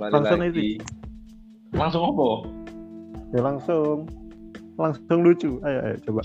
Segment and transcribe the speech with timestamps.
[0.00, 0.80] kembali Langsung lagi.
[1.76, 2.28] Langsung apa?
[3.36, 4.08] Ya langsung
[4.80, 5.60] langsung lucu.
[5.60, 6.24] Ayo ayo coba.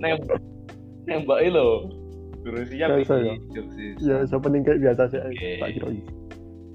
[0.00, 0.16] Neng,
[1.04, 1.92] nembak lo.
[2.40, 3.36] Guru siap Ya.
[4.00, 5.20] Ya siapa nih kayak biasa sih.
[5.20, 5.60] Oke.
[5.60, 5.92] Tak kira.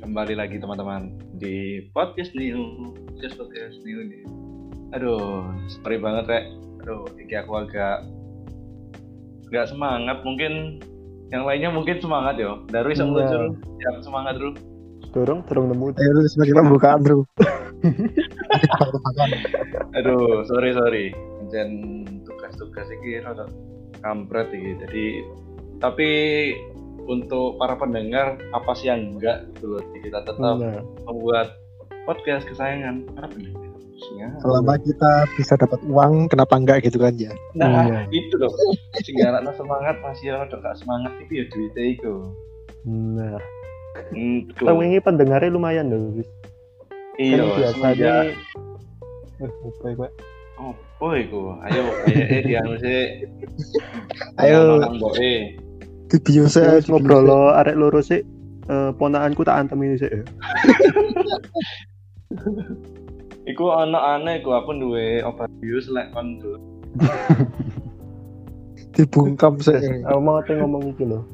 [0.05, 4.23] Kembali lagi teman-teman di podcast new, podcast podcast new nih.
[4.93, 5.41] Aduh,
[5.81, 6.45] sorry banget rek.
[6.85, 8.05] Aduh, iki aku agak
[9.49, 10.21] nggak semangat.
[10.21, 10.85] Mungkin
[11.29, 12.65] yang lainnya mungkin semangat yo.
[12.69, 13.25] Darwi sama.
[13.29, 14.53] Jul, yang semangat dulu.
[15.09, 15.85] Dorong dorong nemu.
[15.97, 17.25] Ayo lu sebagai pembukaan bro.
[19.97, 21.05] Aduh, sorry sorry.
[21.49, 23.49] Dan tugas-tugas ini rada
[24.05, 24.71] kampret iki.
[24.85, 25.05] Jadi
[25.81, 26.09] tapi
[27.09, 31.57] untuk para pendengar apa sih yang enggak dulu kita tetap Nah, membuat
[32.05, 33.68] podcast kesayangan para pendengar.
[34.15, 34.27] Ya.
[34.39, 37.31] Selama kita bisa dapat uang, kenapa enggak gitu kan ya?
[37.53, 37.99] Nah, Iya.
[38.11, 38.51] itu loh.
[39.03, 42.13] Sehingga anak semangat masih rada gak semangat itu ya duitnya itu.
[42.87, 43.39] nah.
[44.15, 46.15] Hmm, Kita ini pendengarnya lumayan loh.
[46.15, 46.29] Wis.
[47.19, 48.25] Iya, Kan biasanya semenjak
[49.39, 50.11] Eh, apa ya, Pak?
[50.99, 51.55] Oh, iku.
[51.63, 53.03] Ayo, ayo, eh, dianu sih.
[54.35, 54.83] Ayo.
[56.09, 58.19] Di bio Ya, saya ngobrol lo arek loro sih.
[58.69, 60.23] Eh, ponakanku tak antem ini sih ya.
[63.49, 66.61] Iku anak aneh iku aku duwe obat bius lek kon dulu.
[68.93, 70.05] dibungkam saya.
[70.05, 71.25] Aku mau ngomong ngomong iki loh.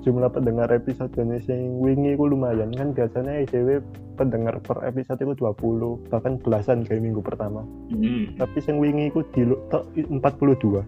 [0.00, 3.84] Jumlah pendengar episode ini sing wingi ku lumayan kan biasanya ICW
[4.16, 7.62] pendengar per episode itu 20 bahkan belasan kayak minggu pertama.
[7.92, 8.32] Hmm.
[8.40, 10.82] Tapi sing wingi ku di tok 42.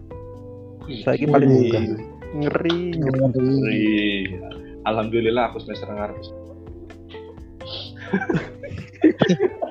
[1.05, 1.29] Saya Wih.
[1.31, 1.83] paling mudah.
[2.33, 2.79] Ngeri.
[2.97, 3.29] ngeri.
[3.39, 4.23] Wih.
[4.83, 6.17] Alhamdulillah aku semester ngarep.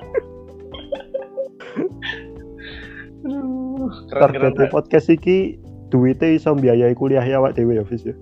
[4.19, 5.57] Target podcast iki
[5.89, 8.13] duitnya iso biayai kuliah ya awak dhewe ya Fis ya.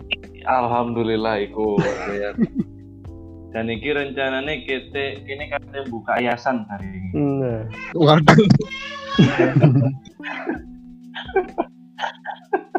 [0.47, 1.79] Alhamdulillah iku
[2.11, 2.31] ya.
[3.51, 7.09] Dan iki rencananya kita kini katanya buka yayasan hari ini.
[7.15, 7.61] Nah,
[7.99, 8.39] Waduh.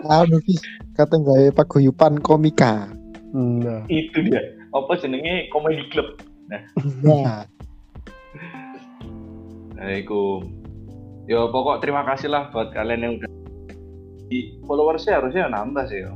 [0.03, 0.61] Anu Fis,
[0.97, 2.91] kata nggak paguyupan komika.
[3.33, 3.85] nah.
[3.87, 4.41] Itu dia.
[4.73, 6.21] Apa jenenge komedi club.
[6.49, 7.45] Nah,
[9.73, 10.41] Nah, iku.
[11.31, 13.31] Ya pokok terima kasih lah buat kalian yang udah
[14.27, 16.13] di followersnya harusnya nambah sih ya.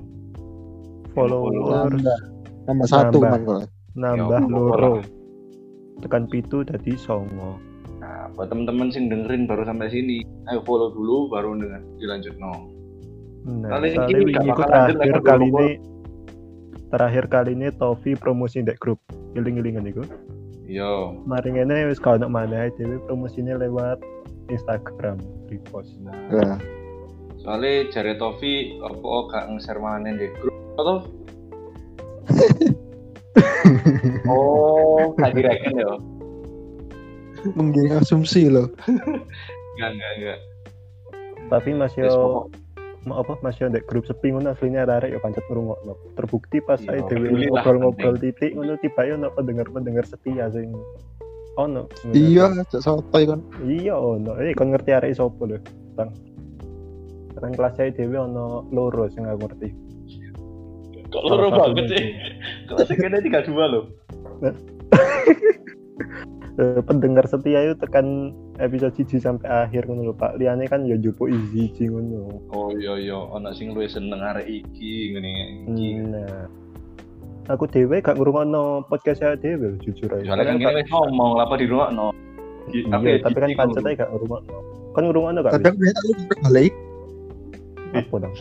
[1.15, 2.19] Followers nambah.
[2.67, 3.41] Tambah satu Nambah.
[3.47, 3.63] kok.
[3.97, 4.95] nambah Ya, loro.
[6.03, 7.57] Tekan pitu tadi songo.
[8.03, 12.53] Nah, buat temen-temen sing dengerin baru sampai sini, ayo follow dulu baru dengan dilanjut no.
[13.47, 15.69] Nah, Kali ini terakhir kali ini
[16.91, 18.99] terakhir kali ini Tovi promosi ndek grup
[19.39, 20.03] iling-ilingan iku.
[20.67, 24.03] Yo, Mari ngene wis kau nak mana dhewe promosinya lewat
[24.49, 25.95] Instagram repost.
[26.01, 26.59] Nah,
[27.41, 28.99] soalnya jare Tovi apa
[29.31, 30.97] gak nge-share mana di grup atau
[34.27, 35.95] Oh, gak direken ya?
[37.55, 38.67] menggiring asumsi loh.
[38.91, 40.39] Enggak, enggak, enggak.
[41.47, 42.49] Tapi Mas Wis, yo pokok-
[43.07, 45.95] mau apa Mas yo ndek grup sepi ngono aslinya arek yo pancet ngrungokno.
[46.19, 50.75] Terbukti pas Iya, saya dhewe ngobrol-ngobrol titik ngono tiba yo ono pendengar-pendengar setia sing
[51.57, 51.83] ono.
[52.13, 53.41] Iya, cak sotoy kan.
[53.65, 54.37] Iya ono.
[54.41, 55.59] Eh kon ngerti arek sapa lho,
[55.97, 56.13] Bang.
[57.37, 59.69] Kan kelas saya dhewe ono loro sing aku ngerti.
[61.13, 62.05] Kok loro banget sih?
[62.69, 63.85] Kelas kene 32 loh.
[66.57, 70.41] Eh, pendengar setia itu tekan episode 1 sampai akhir ngono lho Pak.
[70.41, 72.49] Liane kan ya jupo izin ngono.
[72.49, 75.31] Oh iya iya, ana sing luwih seneng arek iki ngene
[75.69, 76.01] iki.
[76.01, 76.49] Nah.
[77.47, 80.35] Aku dhewe gak ngrungokno podcast saya dhewe lho, jujur aja.
[80.35, 82.11] Soalnya kan kene wis ngomong apa di rumah no.
[82.75, 84.59] Iya, tapi kan pancet aja gak ngrungokno.
[84.99, 85.53] Kan ngrungokno gak?
[85.55, 86.73] Kadang tak lupa balik.
[87.95, 88.35] Apa dong?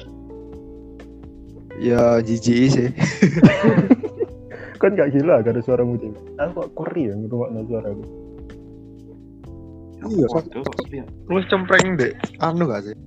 [1.78, 2.90] Ya jijik sih.
[4.82, 6.18] Kan gak gila gak ada suaramu dhewe.
[6.42, 8.04] Aku kok kuri ya ngrungokno suaraku.
[10.90, 11.06] Iya.
[11.30, 12.14] Lu cempreng deh.
[12.42, 12.98] Anu gak sih?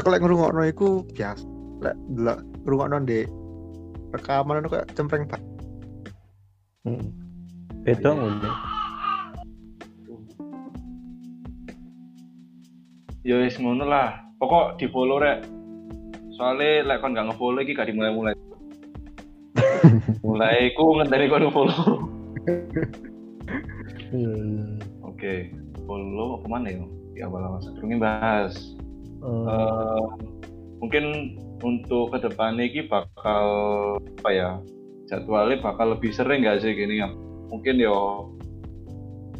[0.00, 1.44] Aku lek ngrungokno iku biasa.
[1.84, 3.28] Lek delok ngrungokno ndek
[4.14, 5.40] rekaman anu kayak cempreng pak.
[6.86, 7.06] Heeh.
[7.86, 8.50] Beda ngono.
[13.26, 14.22] Ya wis ngono lah.
[14.38, 15.42] Pokok di follow rek.
[16.36, 18.36] Soalnya lek kon gak nge-follow iki gak dimulai-mulai.
[20.26, 22.06] Mulai ku ngenteni kon follow.
[24.12, 24.64] Iya, iya.
[25.02, 25.50] Oke,
[25.88, 26.84] follow apa mana ya?
[27.16, 28.54] Di awal-awal sebelumnya bahas.
[29.24, 30.04] Eh, Eh,
[30.78, 31.04] mungkin
[31.64, 33.46] untuk ke depannya ini bakal
[34.00, 34.50] apa ya
[35.08, 37.00] jadwalnya bakal lebih sering gak sih gini?
[37.00, 37.08] Ya
[37.48, 38.30] mungkin yo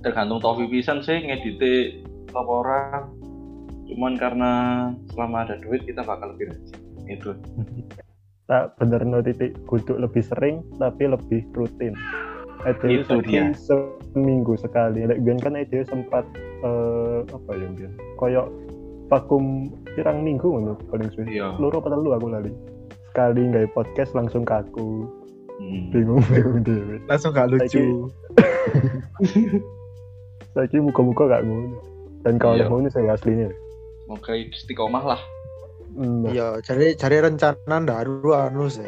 [0.01, 3.03] tergantung Tofi pisan sih ngedite apa orang
[3.87, 4.53] cuman karena
[5.15, 6.81] selama ada duit kita bakal lebih rajin.
[7.11, 7.31] Itu.
[8.47, 11.99] Tak bener no titik kudu lebih sering tapi lebih rutin.
[12.63, 13.51] EDW Itu dia.
[14.15, 15.03] seminggu sekali.
[15.03, 16.23] Lek kan EDW sempat
[16.63, 18.47] eh, apa ya biyen koyo
[19.07, 19.45] vakum
[19.93, 21.55] pirang minggu ngono paling suwe Iya.
[21.57, 22.53] loro apa telu aku lali
[23.09, 25.07] sekali nggak podcast langsung kaku
[25.57, 25.89] Hmm.
[25.89, 28.13] bingung bingung dewe langsung gak lucu
[30.53, 31.81] Saiki muka-muka gak ngono.
[32.21, 32.69] Dan kalau Iya.
[32.69, 33.49] ngono saya aslinya.
[34.05, 35.21] Semoga istiqomah lah.
[36.29, 38.85] Iya cari cari rencana daru anu sih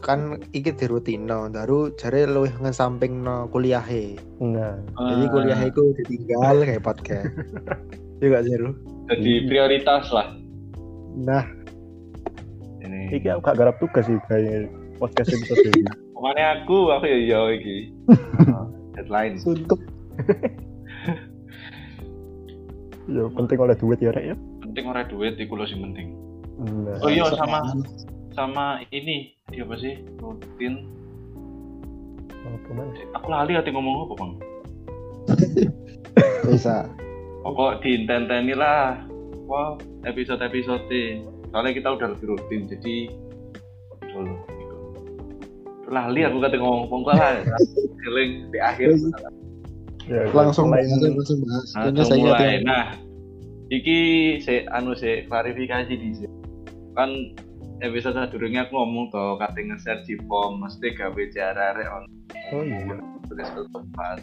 [0.00, 5.82] kan iki di rutino daru cari luwih ngesamping no kuliahe nah, jadi Ah, kuliah itu
[5.96, 7.32] ditinggal kayak podcast
[8.20, 8.76] iya gak Zeru
[9.10, 10.32] jadi prioritas lah
[11.20, 11.44] nah
[12.86, 13.10] ini.
[13.12, 15.84] iki aku gak garap tugas sih kayak podcast episode ini.
[16.14, 17.96] Pokoknya aku aku ya ya iki.
[18.96, 19.40] Deadline.
[19.40, 19.80] suntuk
[23.08, 24.36] ya penting oleh duit ya rek ya.
[24.60, 26.12] Penting ora duit iku lho sing penting.
[26.60, 27.64] Nah, Oh iya sama
[28.36, 30.86] sama ini dia apa sih rutin
[32.70, 32.86] mana?
[33.18, 34.32] aku lali ati ngomong apa bang
[36.46, 36.86] bisa
[37.40, 39.00] pokok diintenteni lah
[39.48, 40.84] wah episode episode
[41.50, 42.96] soalnya kita udah lebih rutin jadi
[44.10, 44.76] dulu gitu.
[45.90, 47.42] lali aku kata ngomong pokok lah.
[48.00, 48.96] Feeling di akhir.
[50.08, 52.48] Ya, langsung bahas selain- langsung bahas langsung saya ingat mulai.
[52.56, 52.84] yang- nah
[53.70, 53.98] iki
[54.42, 56.38] saya anu saya klarifikasi di sini
[56.96, 57.10] kan
[57.80, 62.04] episode sadurunge aku ngomong to kate nge-share di form mesti gawe cara arek on.
[62.50, 62.98] Oh iya.
[63.70, 64.18] tempat.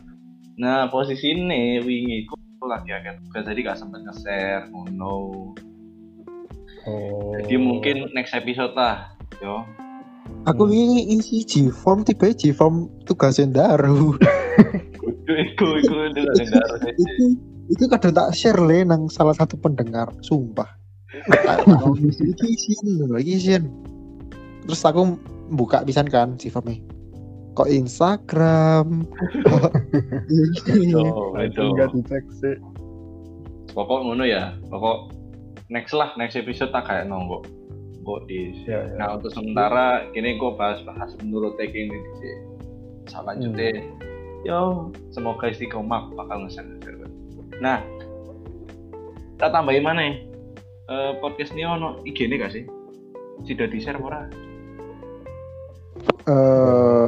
[0.60, 2.36] Nah posisi ini wingi ku
[2.66, 5.54] lagi agak tugas jadi gak sempet nge-share ngono.
[6.88, 7.36] Oh.
[7.38, 9.14] Jadi mungkin next episode lah,
[9.44, 9.62] yo.
[10.48, 12.88] aku ini isi G-form tiba G-form
[13.52, 14.16] daru
[15.28, 16.22] Iku iku iku itu
[17.04, 17.26] itu
[17.68, 20.68] itu kadang tak share le nang salah satu pendengar sumpah.
[21.12, 23.64] Iki isian lagi isian.
[24.64, 25.20] Terus aku
[25.52, 26.80] buka pisan kan si formnya
[27.58, 29.10] kok Instagram
[30.70, 30.94] ini.
[30.94, 31.34] Oh.
[31.34, 32.56] Enggak dicek sih.
[33.74, 34.54] Pokok ngono ya.
[34.70, 35.10] Pokok
[35.74, 37.42] next lah next episode tak kayak nonggo.
[38.06, 38.96] Kok di Ya, ya.
[39.02, 42.36] Nah untuk sementara kini gue bahas-bahas menurut taking ini sih.
[43.10, 43.88] Selanjutnya,
[44.46, 46.68] yo semoga istiqomah bakal nge-share.
[47.64, 47.82] Nah,
[49.40, 50.14] kita tambahin mana ya?
[50.88, 52.64] Eh, podcast ini ono IG nih gak sih?
[53.48, 54.28] Sudah di share ora?
[56.28, 57.08] Eh,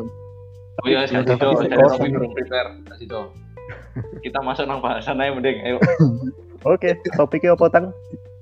[0.79, 1.75] Oh iya, saya Sido, saya.
[1.75, 3.35] Robi belum prepare, Kak Sido.
[4.23, 5.77] Kita masuk nang bahasan aja mending, ayo.
[6.71, 7.85] Oke, topiknya apa tang?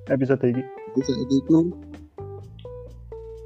[0.07, 0.63] Episode ini.
[0.95, 1.69] bisa itu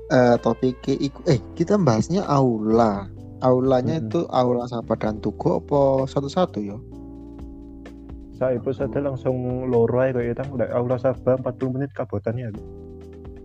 [0.07, 3.11] eh topiknya iku eh kita bahasnya aula
[3.43, 4.07] aulanya Mm-mm.
[4.07, 6.77] itu aula Sapa dan Tugu apa satu-satu ya
[8.39, 12.63] Saya episode langsung loro aja kayak tang udah aula sabah 40 menit kabotannya aku.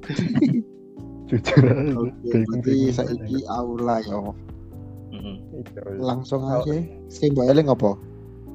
[1.28, 1.62] Jujur.
[1.66, 2.94] Oke, Bingung, berarti bingung.
[2.94, 4.18] saiki aula ya.
[5.26, 5.66] Mm-mm.
[5.66, 6.74] Iya, Langsung aja.
[7.10, 7.98] Sing mbok eling apa?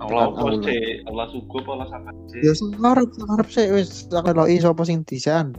[0.02, 1.04] Allah apa sih?
[1.06, 2.42] Allah suku apa Allah sama sih?
[2.42, 5.54] Ya sing ngarep, sing ngarep sih wis tak eloki sapa sing disan.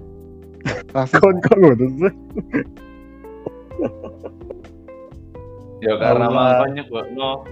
[0.97, 1.21] Raffi.
[1.21, 2.15] Kon kon ngono sih.
[5.83, 7.43] Ya karena mangkon nyebut no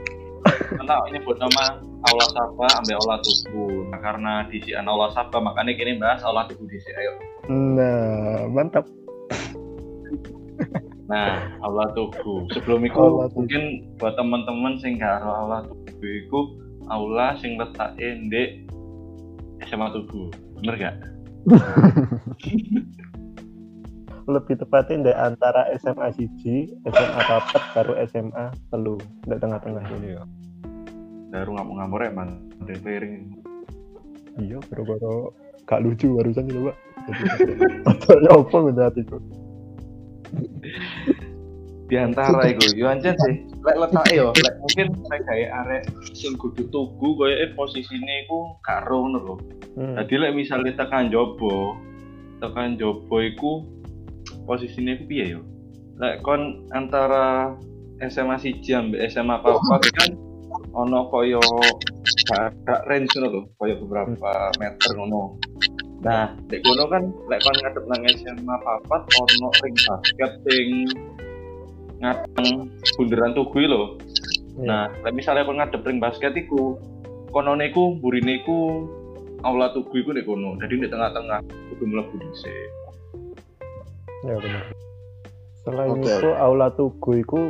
[0.46, 3.84] karena nyebut nama Allah Saba ambil Allah Tugu.
[3.92, 6.96] Nah, karena di sian Allah Saba makanya kini bahas Allah Tugu di sini.
[6.96, 7.12] Ayo.
[7.50, 8.88] Nah, mantap.
[11.10, 12.46] Nah, Allah Tugu.
[12.54, 16.40] Sebelum itu Allah mungkin buat teman-teman sing gak ro Allah Tugu itu
[16.86, 18.62] aula sing letakin di
[19.66, 20.30] SMA Tugu.
[20.62, 20.94] Bener gak?
[24.30, 28.94] Lebih tepatnya di antara SMA siji, SMA papat baru SMA telu,
[29.26, 30.22] di tengah-tengah ini ya.
[31.34, 32.30] Baru ngamuk-ngamuk ya man.
[32.62, 33.34] Repairing.
[34.38, 35.34] Iya, baru-baru
[35.66, 36.76] gak lucu barusan itu, Pak.
[37.90, 39.18] Atau apa gitu hatiku.
[41.90, 43.42] Di antara itu, yo anjen sih.
[43.66, 45.82] Lek letak yo, lek mungkin lek kayak arek
[46.14, 49.34] sing kudu tugu koyo posisine iku karo ngono lho.
[49.74, 49.98] Hmm.
[49.98, 51.74] Jadi lek misalnya tekan jobo,
[52.38, 53.66] tekan jobo iku
[54.46, 55.42] posisinya iku piye yo?
[55.98, 57.58] Lek kon antara
[58.06, 60.10] SMA siji ambek SMA papat kan
[60.70, 61.42] ono koyo
[62.30, 65.42] jarak range ngono lho, koyo beberapa meter ngono.
[66.06, 70.86] Nah, lek kono kan lek kon ngadep nang SMA papat ono ring basket sing
[72.00, 74.00] ngadeng bunderan tugu lho.
[74.60, 74.66] Iya.
[74.66, 76.80] Nah, lek misalnya kon ngadep ring basket iku,
[77.30, 78.88] konone iku burine iku
[79.44, 80.56] aula tugu iku nek kono.
[80.60, 81.40] Jadi di tengah-tengah
[81.72, 82.68] kudu mlebu dhisik.
[84.24, 84.64] Ya benar.
[85.64, 86.08] Selain Oke.
[86.08, 87.40] itu aula tugu itu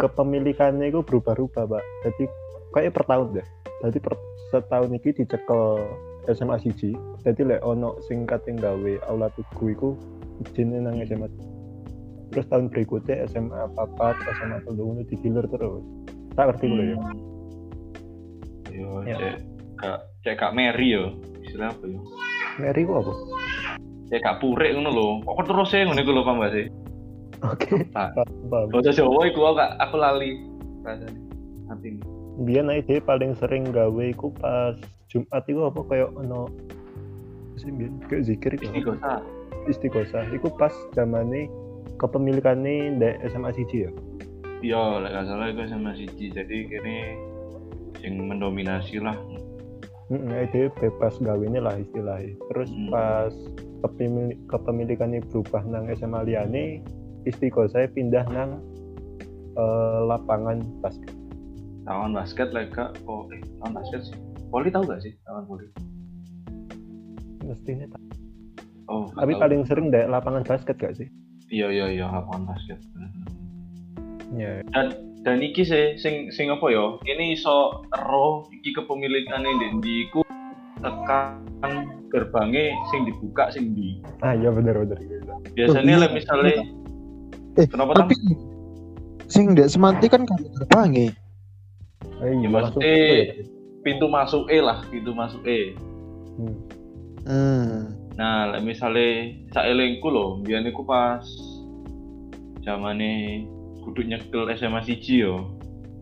[0.00, 1.84] kepemilikannya itu berubah-ubah, Pak.
[2.04, 2.24] Jadi
[2.72, 3.46] kayak per tahun deh.
[3.84, 4.14] Jadi per
[4.50, 5.62] setahun ini dicekel
[6.28, 6.92] SMA siji.
[7.24, 9.88] Jadi lek ono sing kate gawe aula tugu iku
[10.44, 11.28] izine nang SMA.
[12.38, 15.82] Terus tahun berikutnya SMA papat SMA telu ngono digilir terus
[16.32, 16.98] tak ngerti gue ya
[18.68, 19.16] Yo, Ya.
[19.18, 19.34] cek
[19.76, 21.18] kak cek kak Mary yo.
[21.40, 21.98] Istilah apa yo?
[22.56, 23.10] Mary ku apa
[24.06, 25.08] Cek kak Purek ngono lho.
[25.26, 26.66] Kok terus e ngono iku lho paham gak sih?
[27.40, 30.30] oke paham Bahasa Jawa iku aku aku lali.
[30.80, 31.18] Rasane.
[31.66, 32.00] Nanti ini.
[32.38, 34.78] biyen ae paling sering gawe iku pas
[35.10, 36.46] Jumat iku apa kayak ono
[37.58, 39.18] sih biyen kayak zikir iku Ini gak usah.
[39.66, 41.50] istiqosah iku pas zamane
[41.96, 43.92] kepemilikane ndek SMA siji ya
[44.58, 46.34] Iya, lek gak salah iku sama siji.
[46.34, 47.14] Jadi kene
[48.02, 49.14] sing mendominasi lah.
[50.10, 52.34] Heeh, itu bebas gawene lah istilahnya.
[52.50, 52.90] Terus Hmm.
[52.90, 53.30] pas
[53.86, 56.82] kepemil kepemilikannya berubah nang SMA liyane,
[57.22, 58.58] istiqo saya pindah nang
[59.54, 61.14] eh, lapangan basket.
[61.86, 64.18] Lawan basket lek gak oh eh lawan basket sih.
[64.50, 65.70] Poli tahu gak sih lawan poli?
[67.46, 68.02] Mestinya tak.
[68.88, 69.42] Oh, Tapi tahu.
[69.46, 71.06] paling sering dek lapangan basket gak sih?
[71.48, 72.78] Iya iya iya lawan basket.
[74.36, 74.60] Ya.
[74.72, 74.86] Dan
[75.24, 77.00] dan iki sih sing sing apa ya?
[77.04, 80.20] Ini iso ero iki kepemilikane ndek ndi iku
[80.78, 81.42] tekan
[82.12, 83.98] gerbangnya sing dibuka sing di.
[84.20, 84.98] Ah iya bener bener.
[85.56, 86.02] Biasanya iya.
[86.04, 86.54] lek misalnya
[87.58, 88.06] Eh, kenapa tam?
[88.06, 88.14] tapi
[89.26, 91.00] sing ndek semanti kan kan gerbang ya.
[91.02, 91.10] Eh,
[92.18, 92.48] Ya, iya,
[92.82, 93.44] ya.
[93.82, 95.74] Pintu masuk E lah, pintu masuk E.
[96.38, 96.56] Hmm.
[97.26, 97.97] Hmm.
[98.18, 101.22] Nah, misale saelengku lho, biyen iku pas
[102.66, 103.46] zamane
[103.86, 105.46] kudu nyekel SMA siji yo.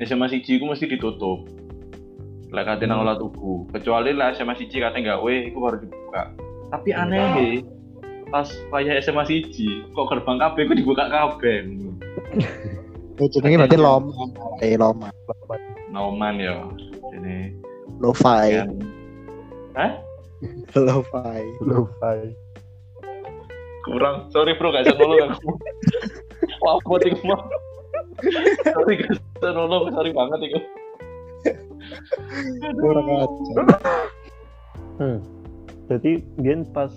[0.00, 1.44] SMA siji iku mesti ditutup.
[2.48, 3.04] Lek kate nang Hmm.
[3.04, 6.32] olah tuku, kecuali lek SMA siji kate gawe iku baru dibuka.
[6.72, 7.48] Tapi aneh he,
[8.32, 11.68] pas payah SMA siji, kok gerbang kabeh iku dibuka kabeh.
[13.20, 14.12] Oh, jenenge berarti loma.
[14.64, 15.12] Eh loma.
[15.92, 16.72] Noman yo.
[17.12, 17.56] Ini
[18.00, 18.56] Lo-fi.
[18.56, 18.68] kan.
[19.76, 19.92] Hah?
[20.76, 21.42] Lo-fi.
[21.64, 22.18] Lo-fi.
[23.86, 24.28] Kurang.
[24.34, 25.50] Sorry bro, gak bisa nolong aku.
[26.60, 27.40] Wah, buat iku mah.
[28.66, 30.58] Sorry gak bisa nolong, sorry banget iku.
[32.82, 33.62] Kurang aja.
[34.96, 35.18] Hmm.
[35.86, 36.90] Jadi biyen pas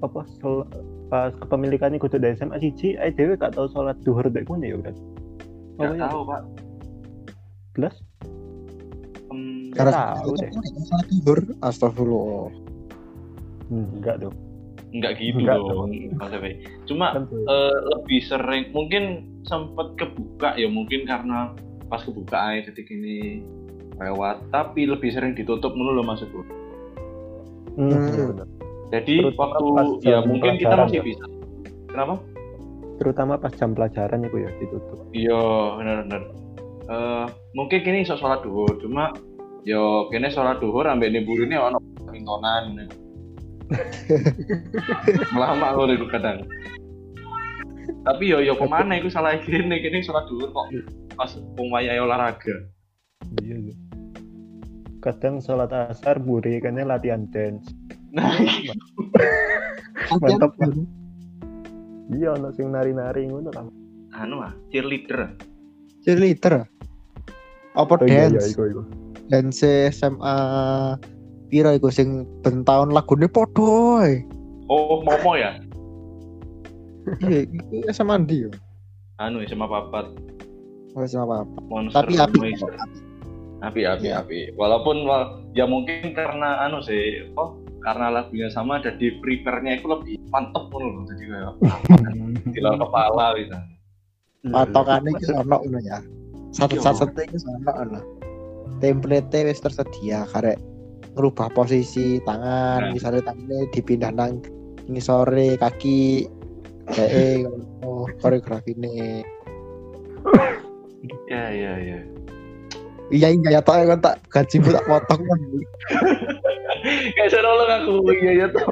[0.00, 0.64] apa sol,
[1.12, 4.94] pas kepemilikannya kudu dari SMA siji, ae dhewe gak tau sholat duhur dek ya kan.
[5.76, 6.08] Gak iya?
[6.08, 6.42] tahu pak.
[7.76, 7.94] Belas?
[9.78, 10.50] Karena tahu deh.
[10.84, 11.38] salah tidur.
[11.60, 12.50] Astagfirullah.
[13.68, 14.34] Hmm, enggak dong.
[14.88, 15.88] Enggak gitu Enggak dong.
[16.16, 16.50] Mas Efe.
[16.84, 19.02] Cuma Kan eh, lebih sering, mungkin
[19.44, 21.52] sempet kebuka ya mungkin karena
[21.86, 23.44] pas kebuka aja ketika ini
[23.96, 24.40] lewat.
[24.48, 26.40] Tapi lebih sering ditutup dulu loh maksudku.
[27.76, 28.08] Hmm, Hmm.
[28.08, 28.44] iya.
[28.90, 31.04] Jadi Terutama waktu ya mungkin kita masih ya.
[31.04, 31.24] bisa.
[31.86, 32.14] Kenapa?
[32.98, 34.98] Terutama pas jam pelajaran itu ya ditutup.
[35.12, 35.42] Iya
[35.76, 36.22] benar-benar.
[36.88, 39.12] Eh mungkin kini iso sholat duhur, cuma
[39.68, 41.76] yo kini sholat duhur ambek ini buru ini ono
[42.08, 42.88] mintonan.
[45.36, 46.48] Lama loh itu kadang.
[48.08, 48.96] Tapi yo yo ke mana?
[48.96, 50.72] Iku salah kini kini sholat duhur kok
[51.20, 52.56] pas pemain olahraga.
[53.44, 53.76] Iya sih.
[55.04, 57.68] Kadang sholat asar buri kan latihan dance.
[58.08, 58.32] Nah,
[60.08, 60.72] Mantap, Pak.
[62.08, 63.68] Iya, ono sing nari-nari ngono kan.
[64.16, 65.36] anu ah, cheerleader.
[66.00, 66.64] Cheerleader.
[67.76, 68.56] Apa Oh iya iya dance?
[68.56, 68.64] iku
[69.28, 69.30] iku.
[69.30, 70.36] Dance SMA
[71.48, 74.08] piro iku sing ben taun lagune padha.
[74.68, 75.56] Oh, Momo ya?
[77.20, 78.50] Iya, iku SMA ndi yo?
[79.16, 80.12] Anu SMA papat.
[80.92, 81.44] Oh, SMA apa?
[81.68, 82.38] Monster Tapi api.
[83.58, 84.22] Api api Iya.
[84.22, 89.90] api walaupun wal- ya mungkin karena anu sih oh karena lagunya sama jadi prepare-nya itu
[89.90, 91.54] lebih mantep pun loh jadi kayak
[92.54, 93.58] di luar kepala gitu
[94.54, 95.74] Patokane iki ono ya.
[95.74, 95.98] Iya.
[96.54, 98.00] Satu-satu iki ono ono.
[98.78, 100.60] Template wis tersedia karek
[101.18, 102.24] ngerubah posisi Nah.
[102.30, 104.38] tangan, misalnya tangannya dipindah nang
[104.88, 106.30] ngisore kaki
[106.88, 107.44] kayak
[107.84, 109.20] oh, koreografi ini
[111.28, 111.98] ya ya ya
[113.12, 115.40] iya iya ya tak kan tak gajimu tak potong kan
[117.16, 118.68] kayak saya nolong aku iya ya tuh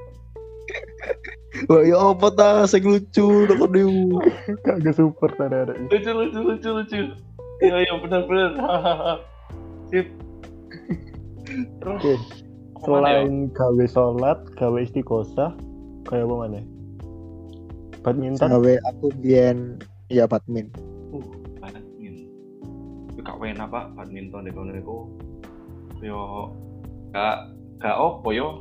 [1.73, 4.21] Wah, ya apa ta sing lucu nek niku.
[4.61, 6.97] Kagak super tadi lucu lucu lucu lucu
[7.65, 8.53] iya iya benar benar.
[9.89, 10.07] sip
[11.81, 12.15] terus Oke,
[12.77, 13.21] ke mana ya?
[13.23, 15.51] Selain gawe sholat, gawe istiqosah,
[16.05, 16.61] kayak apa mana?
[18.01, 18.49] Badminton?
[18.49, 20.69] Gawe aku biyen ya badmin.
[21.11, 21.25] uh
[21.59, 22.31] badminton
[23.09, 24.99] Tapi gak enak pak badminton di kono iku
[25.99, 26.21] yo
[27.11, 28.61] gak gak opo yo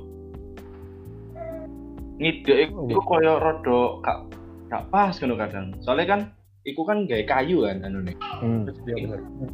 [2.16, 4.18] ngide Oh, iku koyo rada gak
[4.66, 6.22] gak pas ngono kadang soalnya kan
[6.64, 9.20] iku kan gawe kayu kan anu nih Hmm, iya benar.
[9.20, 9.52] eh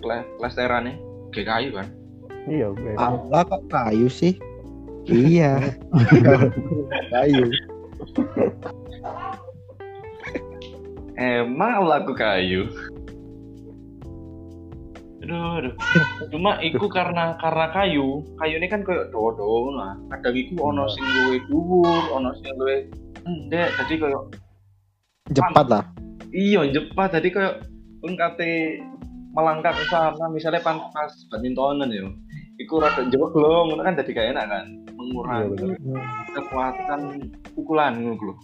[0.00, 0.96] kle- klesterane
[1.30, 1.88] gawe kayu kan
[2.48, 2.96] Iya, gue.
[2.96, 4.32] Allah kok kayu sih?
[5.04, 5.60] iya.
[7.12, 7.44] kayu.
[11.18, 12.72] Emang lagu kayu.
[15.20, 15.74] Aduh, aduh.
[16.32, 20.00] Cuma iku karena karena kayu, kayu ini kan kayak dodo lah.
[20.08, 22.88] Kadang iku ono sing luwe dhuwur, ono sing luwe
[23.28, 23.68] endek.
[23.76, 24.22] Jadi kayak
[25.36, 25.84] Cepat lah.
[26.32, 27.20] iya cepat.
[27.20, 27.54] Jadi kayak
[27.98, 28.78] pun kate
[29.32, 32.06] melangkah ke sana, misalnya pan pas badmintonan ya.
[32.58, 33.30] Iku rada loh,
[33.70, 34.66] ngono kan jadi gak enak kan.
[34.66, 35.78] Iya Mengurangi bener.
[36.34, 37.00] kekuatan
[37.54, 38.34] pukulan ngono lho.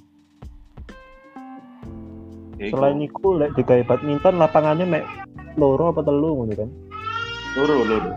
[2.55, 2.79] Ya iku.
[2.79, 5.05] Selain itu lek digawe badminton lapangannya mek
[5.59, 6.71] loro apa telu ngono kan.
[7.59, 8.11] loro loro.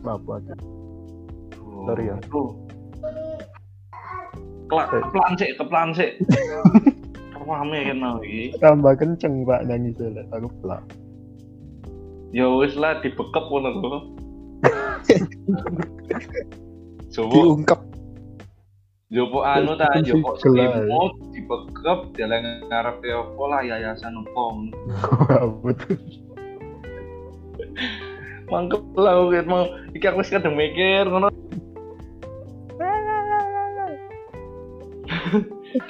[0.00, 0.54] Maaf aja.
[1.60, 2.16] Oh, Sorry ya.
[4.70, 5.02] Kelak, Eh.
[5.02, 6.10] keplan sih, keplan sih.
[7.50, 8.54] Rame kan mau iki.
[8.62, 10.86] Tambah kenceng Pak nyanyi lek aku pelak.
[12.30, 13.98] Ya wis lah dibekep ngono lho.
[17.10, 17.80] Coba Diungkep.
[19.10, 20.86] jopo anu ta, jopo gelar.
[20.86, 24.70] selimut dibekep jalan ngarep apa lah yayasan opo.
[25.66, 25.98] Betul.
[28.46, 31.26] Mangkep lah aku mau iki aku wis kadang mikir ngono.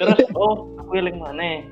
[0.01, 1.63] Terus oh aku eling maneh.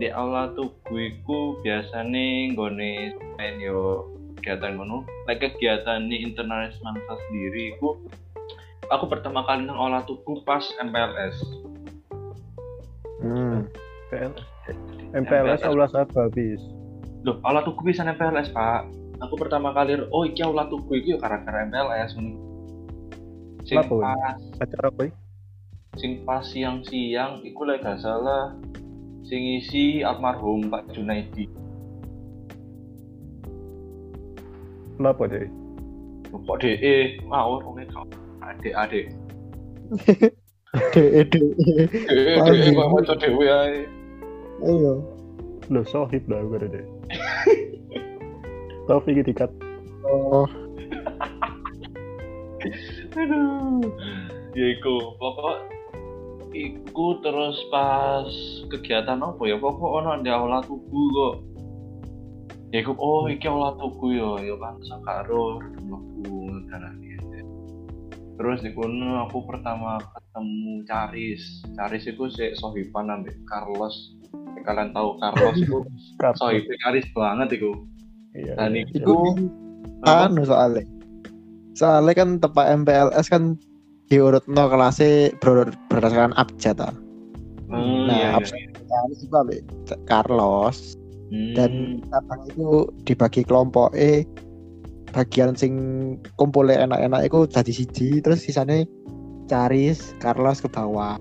[0.00, 4.08] Di Allah tuh ku biasane nggone main yo
[4.40, 5.04] kegiatan ngono.
[5.28, 6.96] Lek kegiatan ini internasional
[7.28, 8.00] sendiri iku
[8.88, 11.36] aku pertama kali nang olah tubuh pas MPLS.
[13.20, 13.68] Hmm.
[14.08, 14.40] PLS.
[15.12, 16.64] MPLS aulas apa bis?
[17.28, 18.88] Loh, olah tubuh bisa MPLS, Pak.
[19.20, 22.40] Aku pertama kali oh iki olah tubuh iku yo gara-gara MPLS ngono.
[23.68, 24.16] Sing pas
[24.64, 25.12] Acara apa ya?
[25.98, 28.54] Sing pas siang-siang iku lek gak salah
[29.26, 31.50] sing isi almarhum Pak Junaidi.
[34.94, 35.50] Kenapa deh?
[36.46, 38.06] Pak DE ngawur wong kau.
[38.46, 39.06] Adik adik.
[40.94, 41.42] De de.
[42.06, 43.82] DE DE kok maca dhewe ae.
[44.62, 45.02] Ayo.
[45.70, 46.86] Lo sohib lah gue deh.
[48.86, 49.50] Taufik iki dikat.
[50.02, 50.46] Oh,
[53.20, 53.86] Aduh.
[54.58, 55.69] Ya iku pokok
[56.50, 58.28] iku terus pas
[58.70, 61.34] kegiatan apa ya pokok ono di aula tubuh kok.
[62.70, 67.10] Ya iku oh iki aula tubuh yo yo kan sakaro mlebu dalan
[68.40, 71.60] Terus di kono aku pertama ketemu Caris.
[71.76, 74.16] Caris itu si sohiban ambek Carlos.
[74.32, 75.84] Nek Kalian tahu Carlos itu
[76.40, 77.84] sohibnya Caris banget iku.
[78.32, 78.56] Iya.
[78.56, 80.24] Dan iya, iku iya.
[80.24, 80.88] anu soalnya.
[81.76, 83.60] Soalnya kan tepak MPLS kan
[84.10, 86.90] diurut no kelasnya ber- berdasarkan abjad ta.
[87.70, 88.38] Hmm, Nah, iya, iya.
[88.42, 89.60] abjad ambek
[90.10, 90.98] Carlos
[91.30, 91.54] Hmm.
[91.54, 91.70] dan
[92.10, 94.26] abang itu dibagi kelompok eh
[95.14, 95.72] bagian sing
[96.34, 98.82] kumpulnya enak-enak itu jadi siji terus sisanya
[99.46, 101.18] Caris, Carlos ke bawah.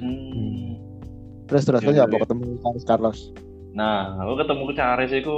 [0.00, 0.76] Hmm.
[1.48, 3.18] Terus terus iya, ya mau ketemu Caris Carlos.
[3.76, 5.34] Nah, aku ketemu ke Caris itu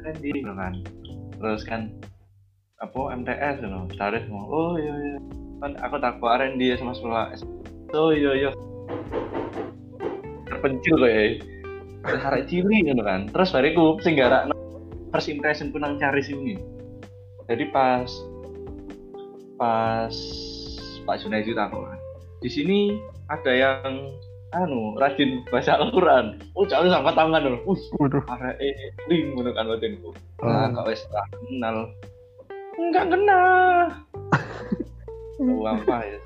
[0.00, 0.72] kan di kan.
[1.36, 1.80] Terus kan
[2.78, 3.90] apa MTS no.
[3.98, 5.18] Caris mau, oh iya iya.
[5.58, 7.34] Kan aku tak kemarin dia sama sekolah.
[7.94, 8.50] Oh iya iya.
[10.46, 11.24] Terpencil kok ya.
[12.06, 13.26] Arek cilik gitu kan.
[13.34, 14.54] Terus bariku sing garak
[15.10, 16.54] first impression ku nang Caris ini.
[17.50, 18.06] Jadi pas
[19.58, 20.14] pas
[21.02, 21.98] Pak Junaidi takut kan.
[22.38, 22.94] Di sini
[23.26, 24.14] ada yang
[24.54, 26.38] anu rajin baca Al-Quran.
[26.54, 27.60] Oh jangan sampai tangan loh.
[27.66, 28.22] Uh, Waduh.
[28.38, 28.56] arek
[29.10, 30.14] ling ngono kan batinku.
[30.46, 30.70] Ah.
[30.70, 31.90] Nah, kok wis kenal.
[32.78, 33.90] Enggak kenal.
[35.38, 36.18] Tahu apa ya?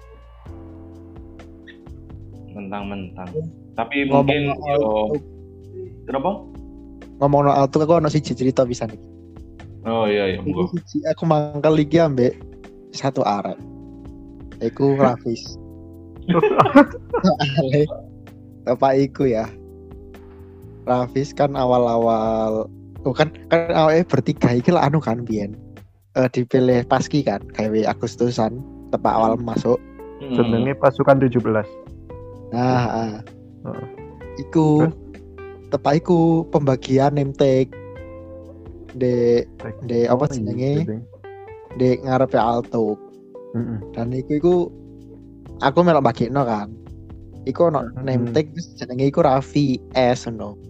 [2.53, 3.29] Mentang-mentang.
[3.73, 4.93] Tapi mungkin Ngomong yo
[6.05, 6.31] kenapa?
[7.23, 8.99] ngomong soal itu aku ono siji cerita bisa nih.
[9.87, 10.75] Oh iya iya, monggo.
[11.07, 12.35] aku mangkel iki ambek
[12.91, 13.59] satu arek.
[14.59, 15.59] Iku Rafis.
[18.67, 19.47] Bapak iku ya.
[20.83, 22.67] Rafis kan awal-awal
[23.07, 25.55] oh kan kan awalnya bertiga iki lah anu kan biyen.
[26.13, 28.61] Eh dipilih paski kan kayak Agustusan
[28.93, 29.81] tepat awal masuk.
[30.21, 30.37] Hmm.
[30.37, 31.65] Jenenge pasukan 17.
[32.53, 33.17] Nah, ah.
[33.65, 33.85] Heeh.
[34.41, 34.89] iku
[35.73, 37.73] tepat iku pembagian name tag
[38.93, 39.45] de
[39.89, 41.01] De, apa jenenge?
[41.81, 43.01] de ngarepe alto.
[43.57, 43.79] Heeh.
[43.97, 44.55] dan iku iku
[45.65, 46.69] aku melok bagekno kan
[47.49, 48.05] iku ono Hmm.
[48.05, 50.61] name tag terus jenenge iku Raffi S no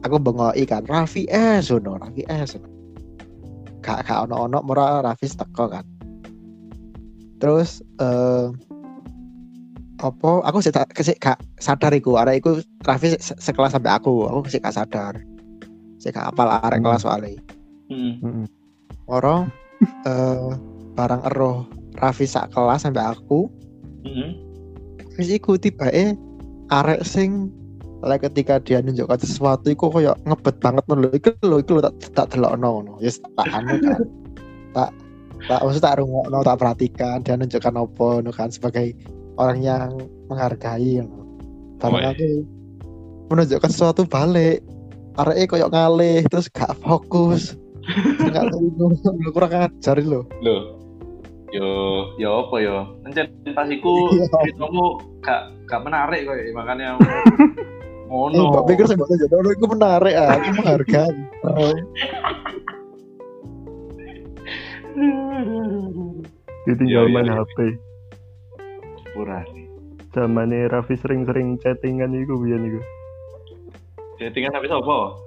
[0.00, 2.71] aku bengoki kan Raffi S no Raffi S no.
[3.82, 5.84] Gak gak ono ono murah Raffi teko kan
[7.36, 8.46] terus eh
[10.02, 14.26] apa aku sih tak sik gak sadar iku arek iku Raffi se- sekelas sampai aku
[14.26, 15.18] aku sih gak sadar
[15.98, 16.86] sih gak apal arek Hmm.
[16.86, 17.38] kelas soalnya
[17.86, 18.14] Hmm.
[18.18, 18.46] Heeh.
[19.06, 19.50] orang
[20.10, 20.48] eh
[20.94, 21.66] barang eroh
[21.98, 23.46] Raffi sak kelas sampai aku
[24.02, 24.34] Hmm.
[25.14, 26.18] wis iku tibake
[26.70, 27.50] arek sing
[28.02, 32.26] lek ketika dia nunjukkan sesuatu iku koyo ngebet banget lho iku lho iku tak tak
[32.34, 34.00] delokno ngono ya tak anu kan
[34.74, 34.90] tak
[35.46, 38.94] tak maksud tak rungokno tak perhatikan dia nunjukkan apa ngono kan sebagai
[39.38, 39.90] orang yang
[40.26, 41.22] menghargai ngono
[41.78, 42.10] bareng Woi.
[42.10, 42.28] aku
[43.30, 44.60] menunjukkan sesuatu balik
[45.22, 47.54] arek koyo ngalih terus gak fokus
[48.18, 50.82] nggak tahu kurang ajar lho Loh.
[51.52, 51.68] Yo,
[52.16, 52.96] yo apa yo?
[53.04, 54.24] Encen pas iku Iya.
[54.24, 56.96] ceritamu gak gak menarik kok makanya
[58.04, 58.42] Ngono.
[58.50, 61.12] mbak pikir sih mbak jadi itu menarik ah, aku menghargai.
[66.64, 67.34] ditinggal Iya, main iya.
[67.36, 67.56] HP
[69.12, 69.40] Pura.
[70.10, 72.80] zamane Raffi sering-sering chattingan iku biyen iku
[74.14, 75.18] Settingan habis apa?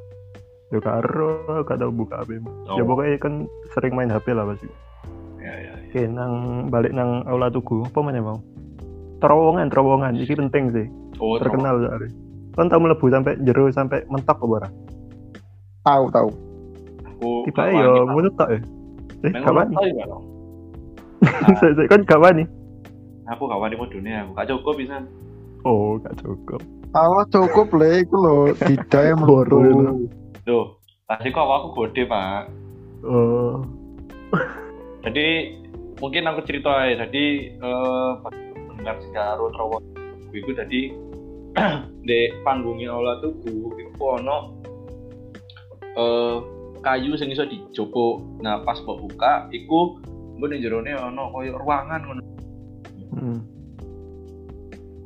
[0.73, 2.75] yo karo gak tau buka HP Oh.
[2.75, 3.33] ya pokoknya kan
[3.71, 4.65] sering main HP lah pasti
[5.37, 5.73] Ya ya.
[5.73, 5.73] ya.
[5.85, 6.33] Oke, nang
[6.67, 8.41] balik nang aula tugu, apa mana mau?
[9.15, 10.87] Terowongan, terowongan, ini penting sih,
[11.21, 12.09] Oh, terkenal soalnya.
[12.55, 14.69] Kan tau melebu sampai jero sampai mentok apa ora?
[15.83, 16.29] Tahu tahu.
[17.03, 18.59] Aku Tiba ya ngono tok ya.
[19.27, 19.73] Eh, gak wani.
[21.59, 22.43] Saya saya kan gak wani.
[23.27, 24.31] Aku gak wani modune aku.
[24.39, 25.03] Gak cukup bisa.
[25.67, 26.61] Oh, gak cukup.
[26.95, 29.57] Allah cukup le iku lho tidak yang itu.
[30.47, 30.79] Loh,
[31.11, 32.41] tadi kok aku gede, Pak.
[33.03, 33.65] Oh,
[35.03, 35.27] Jadi
[35.99, 37.03] mungkin aku cerita aja.
[37.03, 38.33] Jadi eh pas
[38.71, 39.91] mendengar sigaro terowongan
[40.35, 40.91] iku tadi
[42.07, 44.37] di panggungnya Ola Tugu iku ono
[45.95, 46.37] eh
[46.85, 48.21] kayu sing iso dijopo.
[48.45, 49.97] Nah, pas mbok buka iku
[50.37, 52.21] mbok ning jerone ono koyo ruangan ngono.
[53.17, 53.37] hmm.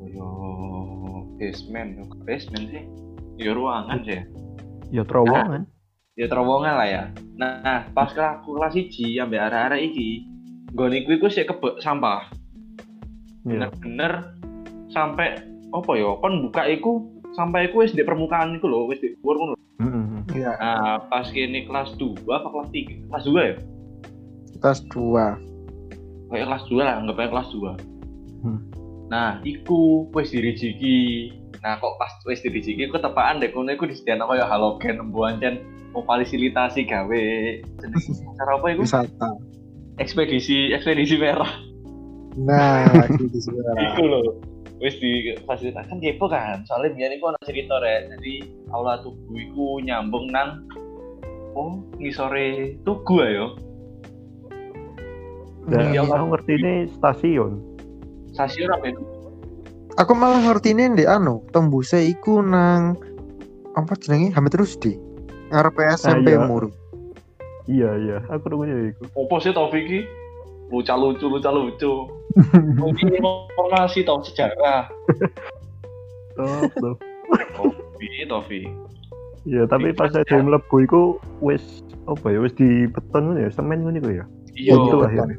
[0.01, 0.27] Koyo
[1.39, 2.83] basement, basement sih.
[3.39, 4.19] Ya ruangan sih.
[4.89, 5.69] ya terowongan.
[6.19, 7.03] Ya terowongan lah ya.
[7.39, 10.27] Nah, pas kelas aku kelas 1 ambek arek-arek iki,
[10.75, 12.27] nggone iku iku sik kebek sampah.
[13.47, 13.71] Iya.
[13.71, 14.35] bener-bener
[14.91, 16.91] sampai apa ya kon buka iku
[17.31, 20.27] sampai iku wis di permukaan iku lho wis di dhuwur ngono Hmm.
[20.29, 23.55] Iya, nah pas kene kelas 2 apa kelas 3 kelas 2 ya
[24.59, 25.15] kelas 2.
[26.29, 27.79] kayak kelas 2 lah anggap aja kelas 2
[28.39, 28.59] Hmm.
[29.07, 34.27] nah iku wis dirijiki nah kok pas wis dirijiki aku tepaan deh kono iku disediakan
[34.27, 37.23] kaya halogen embu ancen memfasilitasi gawe
[37.79, 38.03] jeneng
[38.35, 39.31] cara apa iku Wisata.
[39.95, 41.49] ekspedisi ekspedisi merah
[42.37, 43.89] Nah, gitu sebenarnya.
[43.91, 44.19] Iku lho.
[44.79, 46.63] Wis di fasilitas kan kepo kan.
[46.63, 48.15] Soalnya biar iku ana cerita rek.
[48.15, 50.63] Jadi aula tugu iku nyambung nang
[51.55, 53.59] oh ngisore tugu ayo.
[55.67, 57.59] Dan Iya, aku ngerti ini stasiun.
[58.33, 59.03] Stasiun apa itu?
[59.99, 62.95] Aku malah ngerti ini di anu, tembusnya iku nang
[63.75, 64.95] apa jenenge Hamid Rusdi.
[65.51, 66.41] Ngarep SMP iya.
[66.41, 66.71] Muru.
[67.69, 69.03] Iya iya, aku nunggunya iku.
[69.13, 70.01] Opo sih Taufik iki?
[70.69, 71.93] Lucu lucu lucu lucu.
[72.81, 74.85] Mungkin informasi tau sejarah.
[76.37, 76.97] Top, top.
[77.57, 78.65] Taufik, Taufik.
[79.47, 80.45] Iya, tapi pas saya Iya.
[80.45, 81.01] mlebu iku
[81.41, 84.25] wis apa ya, wis di beton ya, semen ngono iku ya.
[84.53, 84.73] Iya.
[84.77, 85.37] Itu akhirnya.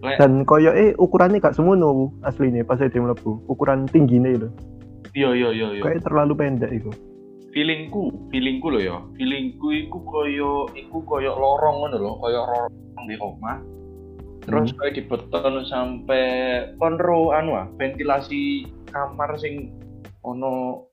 [0.00, 3.44] Lek, Dan koyo eh ukurannya gak semono aslinya pas saya mlebu.
[3.48, 4.48] Ukuran tingginya itu.
[5.10, 5.82] iya iya iya iya.
[5.82, 6.90] Kayak terlalu pendek iku.
[7.50, 8.96] feelingku, feelingku lho ya.
[9.18, 13.58] Feelingku iku koyo iku koyo lorong ngono lho, koyo lorong di omah.
[14.40, 16.24] Terus kayak di beton sampai
[16.80, 19.68] konro anu ah, ventilasi kamar sing
[20.24, 20.84] ono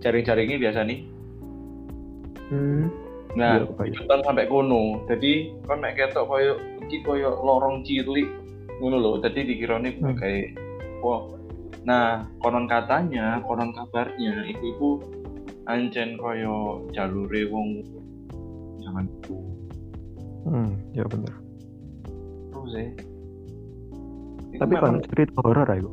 [0.00, 1.00] jaring-jaringnya biasa nih.
[2.50, 2.88] Hmm.
[3.36, 3.94] Nah, Iya, kebayang.
[4.00, 4.82] beton sampai kono.
[5.12, 5.32] Jadi
[5.68, 6.52] kan nek ketok koyo
[6.88, 8.28] iki koyo lorong cilik
[8.80, 9.12] ngono lho.
[9.20, 10.16] Jadi dikirane Hmm.
[10.16, 10.56] kayak
[11.04, 11.20] wah.
[11.86, 14.90] Nah, konon katanya, konon kabarnya iku iku
[15.68, 18.00] ancen koyo jalure wong dulu.
[20.46, 21.34] Hmm, ya bener.
[22.66, 22.88] Terus sih.
[24.50, 25.90] Iku Tapi memang- kan cerita horor aku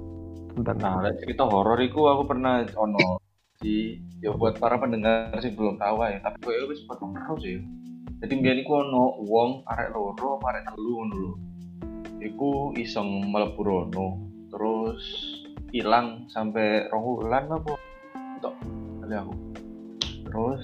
[0.58, 3.22] tentang Nah, cerita horor iku aku pernah ono
[3.62, 7.62] di ya buat para pendengar sih belum tahu ya, tapi koyo wis sempat horor sih.
[8.26, 11.32] Jadi mbiyen iku ono wong arek loro, arek telu lho.
[12.18, 14.18] Iku iseng mlebu rono,
[14.50, 15.04] terus
[15.70, 17.78] hilang sampai rong wulan apa
[18.42, 18.56] tok
[19.06, 19.34] kali aku.
[20.26, 20.64] Terus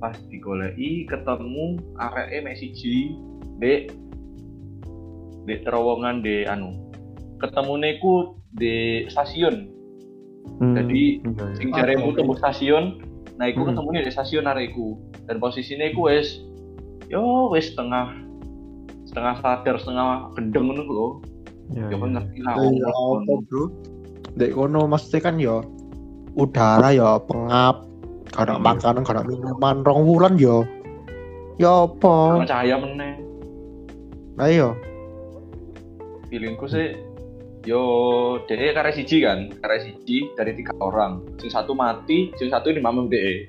[0.00, 3.12] pas digoleki ketemu areke mek siji
[3.58, 3.92] dek
[5.44, 6.76] dek terowongan di anu
[7.38, 9.70] ketemune iku di stasiun
[10.44, 11.56] Hmm, jadi, iya, iya.
[11.56, 13.00] sing Ah, jaremu tembus stasiun
[13.40, 13.74] nah iku Hmm.
[13.74, 16.38] ketemunya di stasiun areku dan posisinya iku wis
[17.08, 18.12] yo wis setengah
[19.08, 21.08] setengah sadar setengah gendeng ngono lho
[21.72, 22.06] Iya, ya iya.
[22.06, 23.34] ngerti lah apa, kono.
[23.48, 23.62] Bro?
[24.36, 25.56] Dek kono maksudnya kan ya
[26.36, 27.76] udara ya pengap,
[28.36, 28.62] ada Iya.
[28.62, 30.60] makanan, ada minuman, rong wulan ya.
[31.56, 32.44] Ya apa?
[32.44, 33.16] Cahaya meneh
[34.36, 34.68] Nah iya,
[36.34, 36.98] feelingku sih
[37.62, 37.80] yo
[38.44, 41.22] DE karek siji kan karek siji dari tiga orang.
[41.38, 43.46] Sing satu mati sing satu ini mamem DE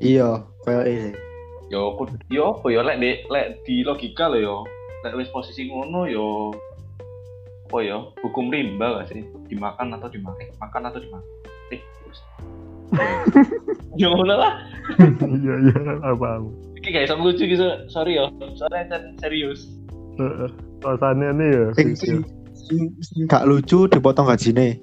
[0.00, 1.10] Iya, kayak ini.
[1.70, 4.56] yo kud- yo apa yo lek di lek di logika lo yo.
[5.00, 6.52] Lek wis posisi ngono yo
[7.68, 9.24] apa yo hukum rimba gak sih?
[9.46, 10.44] Dimakan atau dimakan?
[10.58, 11.28] Makan atau dimakan?
[11.70, 11.80] Eh
[14.00, 14.52] yo ngono lah.
[15.40, 16.42] Iya iya apa
[16.80, 18.32] iki gak iso lucu gitu sorry yo.
[18.56, 19.68] Soalnya kan serius
[20.84, 22.16] rasanya nih ya Sing sing
[22.54, 24.78] sing, sing gak lucu dipotong gajine.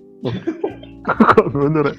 [1.07, 1.97] kok ngono rek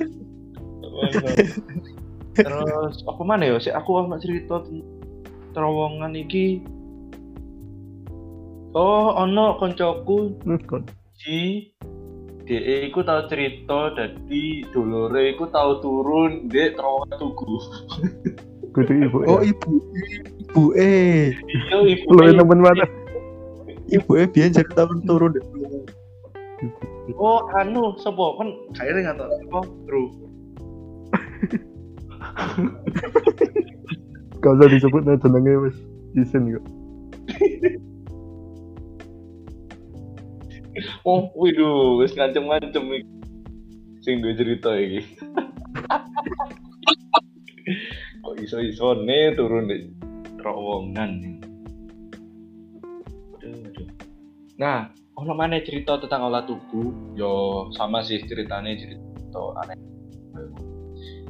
[2.39, 3.57] terus apa mana ya?
[3.59, 4.63] Sih aku anak cerita
[5.55, 6.63] terowongan iki.
[8.77, 10.39] Oh ono koncoku.
[11.19, 11.67] Di
[12.49, 17.55] DE iku tau cerita dadi dolore iku tau turun di terowongan tugu.
[18.73, 19.71] Kudu ibu Oh, ya ibu
[20.49, 22.85] ibu eh iya ibu lu mana
[23.89, 25.45] ibu eh biyen jadi tahun turun deh.
[27.17, 28.37] oh anu sapa?
[28.37, 29.33] Kan kayaknya nggak tahu.
[29.49, 30.03] Apa bro
[34.39, 35.77] gak usah disebut nih jenenge wis
[36.15, 36.65] isin kok.
[41.03, 43.11] Oh widuh wis ngancem-ngancem iki.
[43.99, 45.03] Sing duwe cerita iki.
[48.23, 49.91] Kok iso-iso nih turun di
[50.39, 51.43] terowongan
[54.59, 56.91] nah ono mana cerita tentang olah tugu.
[57.15, 57.31] Yo
[57.75, 59.79] sama sih ceritanya cerita aneh.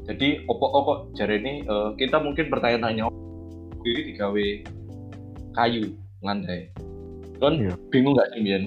[0.05, 3.09] Jadi opo opo jari ini eh, kita mungkin bertanya-tanya
[3.85, 4.47] ini digawe
[5.53, 6.69] kayu landai
[7.39, 7.71] kan Iya.
[7.89, 8.65] bingung gak sih Bian?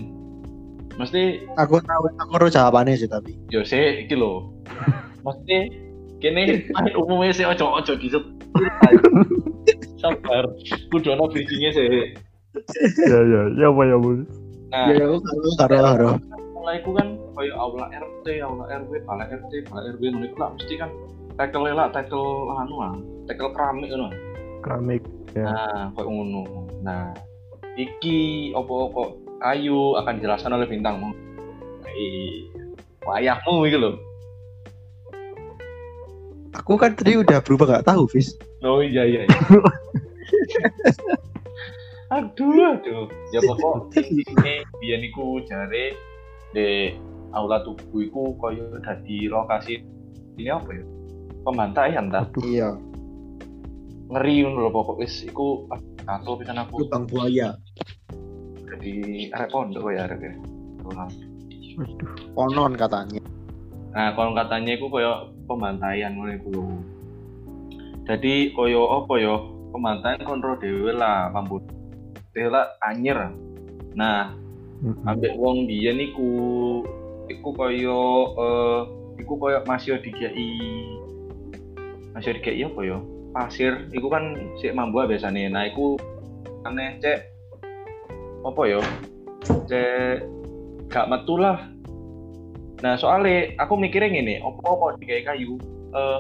[0.96, 3.36] mesti Aku tahu aku tahu jawabannya sih tapi.
[3.50, 4.48] yo sih iki lho.
[5.22, 5.58] Mesti
[6.20, 8.32] kene main umumnya sih ojo ojo disebut.
[10.02, 10.46] Sabar.
[10.90, 11.86] Kudu ono bridgingnya sih
[13.08, 14.28] ya ya ya apa ya bu
[14.72, 15.20] nah Ya aku
[15.60, 16.12] karo karo
[16.62, 20.78] mulai ku kan kayak aula RT, aula RW, balai RT, balai RW iku lah mesti
[20.78, 20.94] kan
[21.34, 22.94] tackle lah, tackle anu lah,
[23.26, 24.14] tackle keramik ngono.
[24.62, 25.02] keramik
[25.34, 26.70] ya Nah, kayak ngono.
[26.86, 27.18] Nah,
[27.82, 29.10] iki opo kok
[29.42, 31.10] kayu akan dijelaskan oleh bintangmu.
[31.90, 32.46] Eh,
[33.10, 33.98] wayahmu iki lho.
[36.62, 38.38] Aku kan tadi udah berubah gak tahu, Fis.
[38.62, 39.26] Oh iya iya.
[39.26, 39.34] iya.
[42.12, 43.08] aduh, aduh.
[43.32, 44.24] Ya pokok ini
[44.84, 45.96] biyen iku jare
[46.52, 46.92] di
[47.32, 49.80] aula tubuh iku koyo dadi lokasi
[50.36, 50.84] ini apa ya?
[51.42, 52.28] Pembantaian ta?
[52.44, 52.76] Iya,
[54.12, 55.66] Ngeri ngono lho pokok wis iku
[56.04, 57.56] katul pisan aku lubang buaya.
[58.72, 60.34] jadi arek pondok ya arek ya.
[60.84, 63.24] waduh Konon katanya.
[63.92, 66.64] Nah, kalau katanya iku koyo pembantaian ngono iku lho.
[68.04, 69.36] Jadi koyo apa ya?
[69.72, 71.64] Pembantaian kontrol dhewe lah, pambut.
[72.32, 73.32] Dhewe lah anyer.
[73.92, 74.32] Nah,
[74.80, 75.04] Mm-mm.
[75.04, 76.30] ambek wong biyen iku
[77.28, 78.02] iku koyo
[78.40, 78.82] eh
[79.20, 80.56] iku koyo masih dikei
[82.16, 82.98] masih dikei apa ya?
[83.32, 85.48] Pasir iku kan sik mambu biasane.
[85.52, 86.00] Nah, iku
[86.68, 87.20] aneh cek
[88.48, 88.80] apa ya?
[89.68, 90.28] Cek
[90.92, 91.68] gak metu lah.
[92.82, 95.56] Nah, soalnya aku mikirnya gini, apa apa dikei kayu
[95.92, 96.20] eh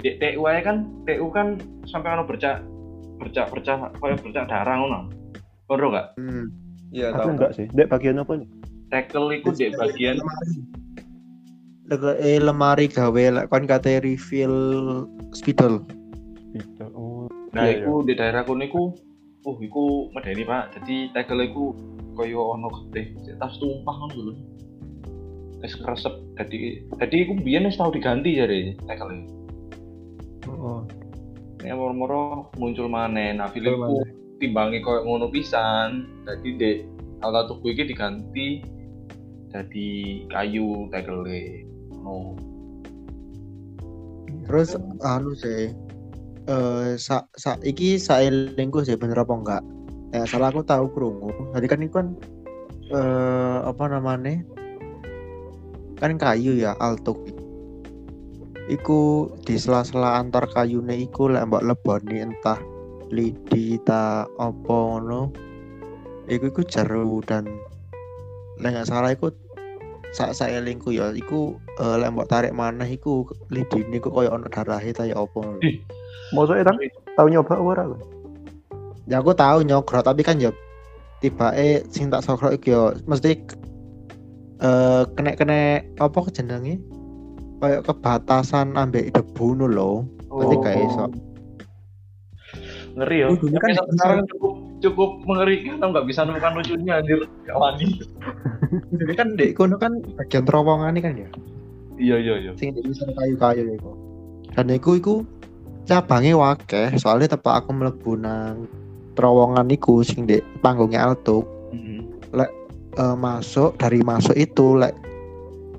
[0.00, 2.64] di TU aja kan TU kan sampai ono bercak
[3.20, 5.19] bercak bercak koyo bercak darah ngono.
[5.70, 6.18] Kono gak?
[6.18, 6.50] Hmm.
[6.90, 8.50] Iya, aku enggak sih dek bagian apa nih
[8.90, 10.58] Tackle iku di bagian lemari.
[11.86, 15.86] Lega eh lemari gawe lek kon kate refill spidol.
[16.50, 16.90] Bisa.
[16.90, 18.94] oh Nah, Iya, iku di daerah kono iku,
[19.46, 20.74] uh, iku medeni pak.
[20.74, 21.74] Jadi tackle iku
[22.18, 24.34] koyo ono getih, tas tumpah ngono lho.
[25.62, 26.14] Wis kresep.
[26.38, 29.22] Jadi, jadi iku biyen wis tau diganti jare tackle.
[30.50, 30.82] oh
[31.62, 33.34] Ini moro-moro muncul maneh.
[33.34, 36.08] Nah, filmku timbangi koyo ngono pisan.
[36.24, 36.76] Jadi dek
[37.20, 38.64] alat tubuh iki diganti
[39.52, 39.88] jadi
[40.32, 41.28] kayu tackle
[42.00, 42.34] no.
[44.48, 44.74] Terus
[45.04, 45.70] anu sih
[46.48, 49.62] eh sa, sa iki saelingku sih bener apa enggak?
[50.10, 51.30] Ya salah aku tahu krungu.
[51.54, 52.08] Tadi kan itu kan
[52.90, 54.42] eh apa namanya?
[56.00, 57.20] Kan kayu ya altuk.
[58.70, 62.58] Iku di sela-sela antar kayune iku lek mbok leboni entah
[63.10, 65.34] lidi ta apa ngono.
[66.30, 67.46] Iku iku jeru dan
[68.60, 69.34] nggak salah iku
[70.10, 74.90] sak saelingku ya iku eh, lek mbok tarik maneh iku lidine iku koyo ono darahe
[74.90, 75.58] ta ya apa.
[76.34, 76.62] mau saya
[77.18, 78.02] tahu nyoba apa ora Gun?
[79.10, 80.54] Ya aku tahu nyogrot tapi kan ya
[81.18, 83.34] tiba eh sing tak sogrot iki yo mesti
[84.62, 86.78] eh kena kena apa jenenge
[87.58, 90.06] kayak kebatasan ambek debu nu lho.
[90.30, 91.06] Berarti gak iso.
[93.00, 93.26] Ngeri ya.
[93.32, 94.52] Oh, dulu kan sekarang cukup
[94.84, 97.88] cukup mengerikan nggak bisa nemukan lucunya anjir gak wani.
[98.92, 101.30] Jadi kan dek kono kan bagian terowongan kan ya.
[102.00, 103.92] iya iya iya Sing di bisa kayu-kayu iku.
[104.52, 105.14] Dan iku iku
[105.88, 108.68] cabangnya wakeh soalnya tepak aku mlebu nang
[109.16, 112.04] terowongan iku sing dek panggungnya altuk Mm-mm.
[112.36, 114.94] eh, masuk dari masuk itu lek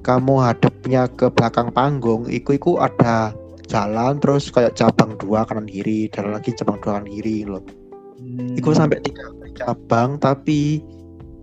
[0.01, 3.33] kamu hadapnya ke belakang panggung iku iku ada
[3.71, 7.63] jalan terus kayak cabang dua kanan kiri dan lagi cabang dua kanan kiri loh.
[8.59, 10.83] Iku sampai tiga cabang tapi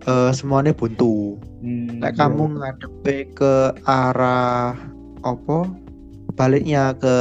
[0.05, 1.41] eh, semuanya buntu.
[1.59, 2.19] Hmm, lek iya.
[2.23, 4.77] kamu ngadepe ke arah
[5.25, 5.59] apa?
[6.37, 7.15] Baliknya ke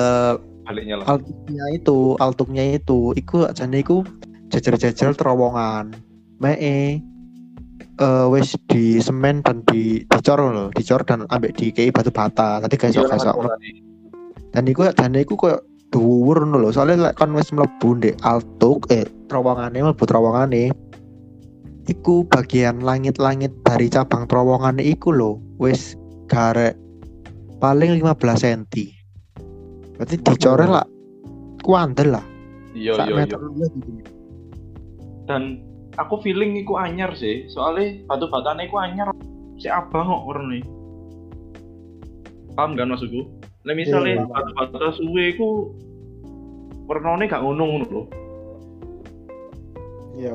[0.68, 1.16] baliknya lah.
[1.16, 4.04] altuknya itu altuknya itu iku jane iku
[4.52, 5.96] jajar-jajar terowongan.
[6.38, 7.02] Mee
[7.98, 10.68] eh wis di semen dan di dicor loh.
[10.70, 12.62] Dicor dan ambek di kei batu bata.
[12.62, 13.87] Tadi guys Iya, guys tadi.
[14.52, 15.58] Dan iku dan iku koyo
[15.92, 16.68] dhuwur ngono lho.
[16.72, 20.72] Soalnya lek kon wis mlebu ndek altuk eh terowongane mlebu terowongane
[21.88, 25.96] iku bagian langit-langit dari cabang terowongan iku lho wis
[26.28, 26.76] garek
[27.58, 28.62] paling 15 cm
[29.98, 30.86] berarti dicore lah
[31.66, 32.24] kuandel lah.
[32.76, 33.26] Iya iya iya.
[33.26, 33.36] gitu.
[35.26, 35.60] dan
[35.98, 37.50] aku feeling iku anyar sih.
[37.50, 39.10] Soalnya batu batanya iku anyar.
[39.58, 40.62] Si abang kok warna
[42.58, 43.22] paham kan maksudku
[43.62, 44.26] Lah misalnya Iya.
[44.26, 45.70] batu bata suwe iku
[46.90, 48.06] warnanya gak ngono ngono loh
[50.14, 50.34] iya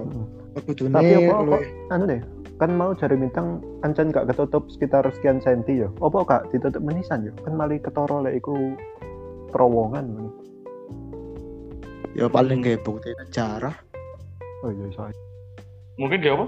[0.64, 1.58] kudune Tapi apa, apa
[1.92, 2.22] anu deh,
[2.56, 5.90] kan mau jari bintang ancen gak ketutup sekitar sekian senti ya.
[5.98, 7.34] Apa gak ditutup menisan ya?
[7.42, 8.78] Kan mali ketoro lek iku
[9.50, 10.30] terowongan.
[12.14, 13.74] ya paling kayak bukti sejarah
[14.62, 15.18] Oh iya, sorry.
[15.98, 16.46] mungkin dia apa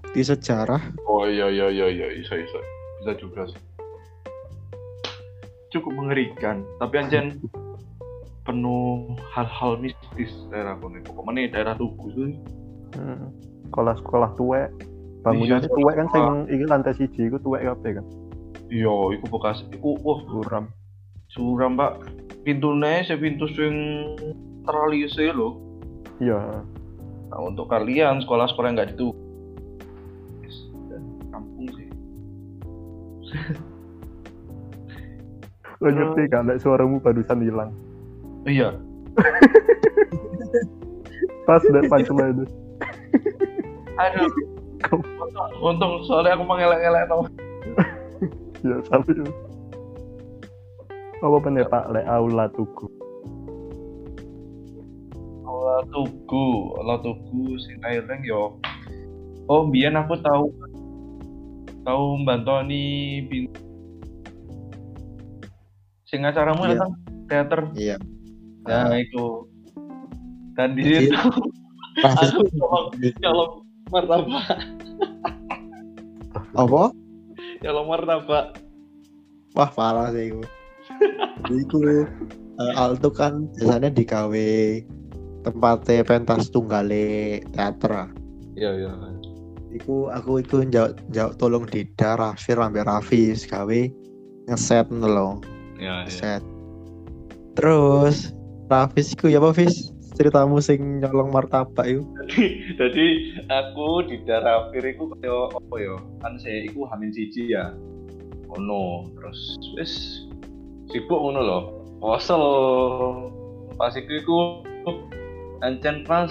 [0.00, 2.58] bukti sejarah oh iya iya iya iya bisa bisa
[2.98, 3.60] bisa juga sih
[5.70, 7.36] cukup mengerikan tapi anjen
[8.42, 12.32] penuh hal-hal mistis daerah kono kok mana daerah Tugu tuh
[12.88, 13.28] Hmm.
[13.68, 14.72] Sekolah-sekolah tuwek,
[15.20, 16.48] bangunan Iya, tuwek kan sekolah.
[16.48, 18.06] iki lantai siji iku tuwek kabeh kan.
[18.72, 20.72] iya iku bekas iku wah Suram.
[21.28, 22.00] suram pak
[22.42, 23.44] pintunya saya pintu
[24.64, 25.60] teralius ya loh
[26.16, 26.64] Iya.
[27.28, 29.08] nah untuk kalian sekolah-sekolah yang nggak itu
[31.28, 31.88] kampung sih
[35.78, 37.70] Lo ngerti gak lek suaramu barusan hilang.
[38.48, 38.74] iya
[41.46, 42.54] Pas deh punchline itu.
[43.98, 44.30] aduh
[44.94, 47.26] untung, untung soalnya aku mengelak-elak tau
[48.66, 49.26] Ya tapi
[51.18, 52.86] apa bener Pak lek aula tugu.
[55.48, 58.54] Aula Tugu, Aula Tugu sing Thailand yo.
[59.50, 60.54] Oh, biyen aku tahu
[61.82, 63.50] tahu mbantoni bin
[66.08, 66.70] sing acaramu Iya.
[66.74, 66.92] tentang
[67.28, 67.60] teater.
[67.74, 67.96] iya
[68.64, 69.48] Nah, itu.
[70.52, 71.16] Dan di Jadi- situ
[72.04, 72.40] aku
[73.18, 73.52] nyolong
[73.88, 74.44] martabak,
[76.52, 76.82] apa
[77.58, 78.46] nyolong martabak.
[79.52, 80.42] wah parah sih iku
[81.50, 82.06] iku eh,
[82.76, 84.50] Alto kan biasanya digawe
[85.42, 88.08] tempatnya pentas tunggale teater ah.
[88.52, 88.92] Iya, iya.
[89.72, 93.80] iku aku iku jauh jauh tolong Dida Rafir ambil Rafis gawe
[94.46, 95.40] ngeset ngono
[95.78, 96.04] lho Iya, iya.
[96.04, 96.42] ngeset
[97.54, 98.34] terus
[98.68, 102.02] Rafis iku ya apa Fis ceritamu sing nyolong martabak iku
[102.80, 103.06] Jadi
[103.48, 105.96] aku di Darafir iku kaya apa ya?
[106.20, 107.72] Kan saya iku hamil siji ya.
[108.52, 109.38] Ono, terus
[109.74, 109.92] wis
[110.88, 111.62] sibuk ngono loh.
[111.98, 112.42] Posel.
[113.74, 114.36] Pas iku iku
[115.60, 116.30] ancen pas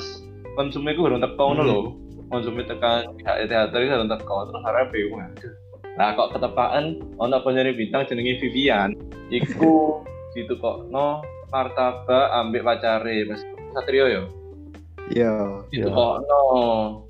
[0.53, 1.69] konsumnya iku baru teko ngono Hmm.
[1.71, 1.79] lho.
[2.27, 5.23] Konsumnya tekan pihak teater iku baru teko terus arep bingung.
[5.97, 6.85] Nah kok ketepaan
[7.17, 8.93] ono penyanyi bintang jenenge Vivian.
[9.27, 13.41] Iku situ kok no martabak ambek pacare Mas
[13.73, 14.21] Satrio ya.
[15.07, 15.33] iya.
[15.69, 15.95] Itu Iya.
[15.95, 16.41] kok no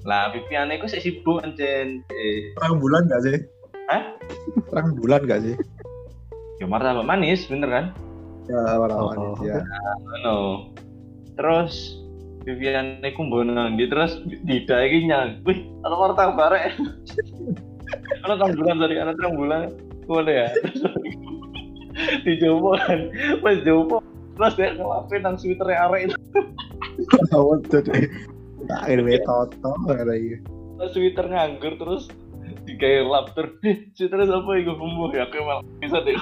[0.04, 2.54] lah Vivian iku sik sibuk ancen eh.
[2.56, 3.38] Terang bulan gak sih?
[3.88, 4.04] Hah?
[4.67, 5.56] terang bulan gak sih?
[6.58, 7.86] Ya martabak manis bener kan?
[8.47, 9.60] Ya warna Oh, ya.
[10.23, 10.71] no
[11.36, 12.00] terus
[12.41, 13.86] Vivian iku mbono ndi?
[13.86, 14.16] Terus
[14.47, 16.66] Dida iki nyang wih ana martabak rek
[18.25, 19.61] ana terang bulan sorry ana terang bulan
[20.07, 20.49] boleh ya.
[22.23, 23.09] Dijopo kan
[23.41, 23.99] pas jopo
[24.38, 26.17] terus dia ngelapin nang sweater arek itu.
[27.33, 28.05] Awal jadi
[28.69, 30.38] tak ini toto ada ini
[30.77, 32.07] terus sweater nganggur terus
[32.69, 33.57] digawe lap terus
[33.97, 34.77] sweater apa iku?
[34.77, 36.17] Bumbu ya aku malah bisa deh.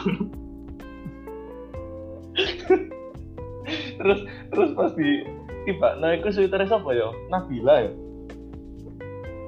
[3.99, 4.19] Terus
[4.53, 5.27] terus pas di
[5.67, 7.11] tiba nah itu sweater siapa ya?
[7.27, 7.91] Nabila ya?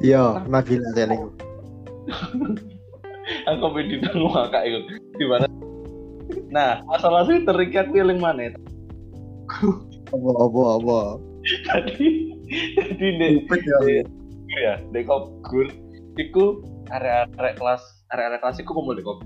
[0.04, 1.16] Iya Nabila saya
[3.48, 4.80] aku pengen ditanggung kakak itu.
[5.20, 5.48] Di mana?
[6.52, 8.56] Nah masalah sweater iki aku eling mana?
[10.12, 11.00] Apa apa apa?
[11.68, 12.08] Tadi
[12.80, 14.04] jadi dek ya?
[14.58, 15.68] ya dek kogur
[16.16, 17.84] iku area-area kelas
[18.16, 19.20] area-area kelas iku kumpul di kok.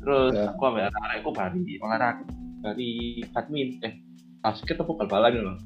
[0.00, 0.50] Terus Ya.
[0.50, 2.24] aku ambil area aku bari olahraga
[2.60, 3.94] bari badminton eh
[4.44, 5.58] basket apa bal-balan loh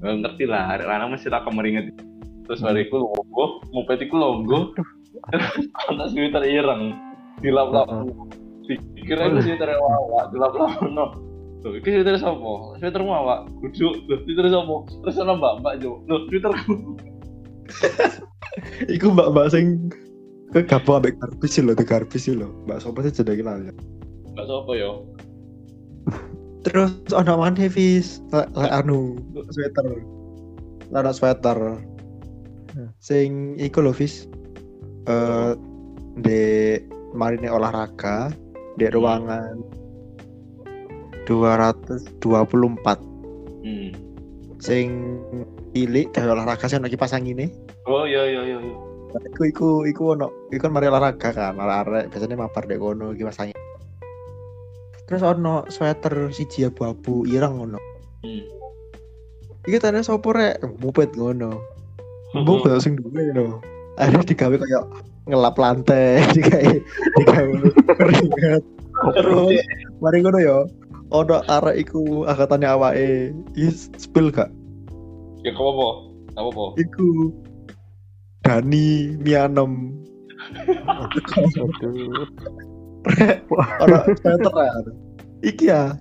[0.00, 1.92] Nggak ngerti lah area lanang mesti tak kemeringet
[2.44, 4.76] terus bariku longgo moped iku longgo
[5.88, 6.96] anak sweater ireng
[7.40, 7.88] dilap-lap
[8.68, 11.06] dikira itu sweater wawa dilap-lap no
[11.64, 12.76] Loh, iki sweater sapa?
[12.76, 13.48] Sweater awak.
[13.64, 14.76] Kudu, lho, sweater sapa?
[15.00, 16.04] Terus ana mbak-mbak jo.
[16.04, 16.76] Loh, sweaterku.
[18.94, 19.88] Iku mbak-mbak sing
[20.52, 22.52] ke gabung ambek lho, ke garbis sih lho.
[22.68, 23.72] Mbak sopo sih jenenge kenal ya.
[24.36, 24.90] Mbak sapa yo?
[26.68, 29.16] Terus ono maneh Fis, lek lek anu
[29.48, 29.86] sweater.
[30.92, 31.80] Lada sweater.
[33.00, 34.28] Sing iku lho Fis.
[35.04, 35.52] Eh
[36.14, 36.42] di
[37.12, 38.30] marine olahraga
[38.78, 39.58] di ruangan
[41.26, 43.00] 224
[43.64, 43.96] Hmm.
[44.60, 45.16] sing
[45.72, 47.48] cilik gawe olahraga sing lagi pasang ini.
[47.88, 48.58] Oh iya iya iya.
[48.60, 48.76] iya.
[49.32, 53.24] Iku iku iku ono, iku kan mari olahraga kan, arek biasanya mabar dek kono iki
[53.24, 53.56] pasangin.
[55.08, 57.80] Terus ono sweater siji abu-abu ireng ngono.
[58.20, 58.44] Hmm.
[59.64, 60.60] Iki tanya sopo rek?
[60.80, 61.56] Mupet ngono.
[62.36, 63.73] Mbok sing duwe ngono.
[63.94, 64.84] Akhirnya digawe kayak
[65.30, 66.74] ngelap lantai, digawe
[67.20, 67.54] digawe
[67.96, 68.62] keringat.
[69.14, 69.62] Terus
[70.02, 70.58] mari ngono ya.
[71.14, 73.30] Ono arek iku angkatannya awake.
[73.54, 74.50] Is spill gak?
[75.46, 75.88] Ya kok apa?
[76.34, 76.64] Apa apa?
[76.80, 77.30] Iku
[78.42, 79.94] Dani Mianem.
[83.84, 84.54] Ono sweater
[85.44, 85.94] Iki ya.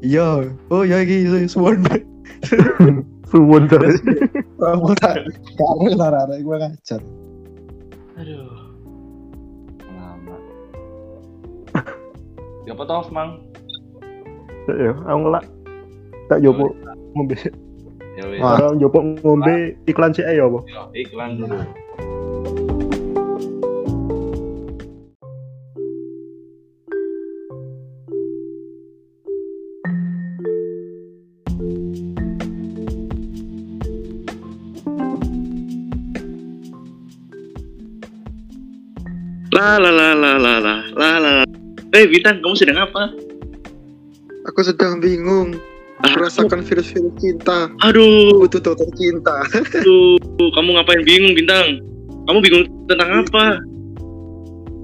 [0.00, 0.50] Iya.
[0.72, 1.84] Oh ya iki suwon.
[3.30, 3.94] Suwon dari.
[4.58, 5.22] Kamu tak
[5.54, 7.00] kare lah arek gue ngajar.
[8.20, 8.52] Aduh.
[9.96, 10.36] Lama.
[12.68, 13.40] Ya apa toh, Mang?
[14.68, 15.44] Ya, aku ngelak.
[16.28, 16.76] Tak jopo
[17.16, 17.34] ngombe.
[18.20, 18.40] Ya wis.
[18.44, 20.60] Orang jopo ngombe iklan sih ya apa?
[20.68, 21.64] Yo, iklan dulu.
[39.60, 41.32] La la la la la la la la.
[41.92, 43.12] Eh Bintang, kamu sedang apa?
[44.48, 45.60] Aku sedang bingung
[46.00, 47.68] merasakan virus-virus cinta.
[47.84, 49.44] Aduh, Butuh dokter cinta.
[49.52, 50.16] aduh,
[50.56, 51.76] kamu ngapain bingung Bintang?
[52.24, 53.60] Kamu bingung tentang apa?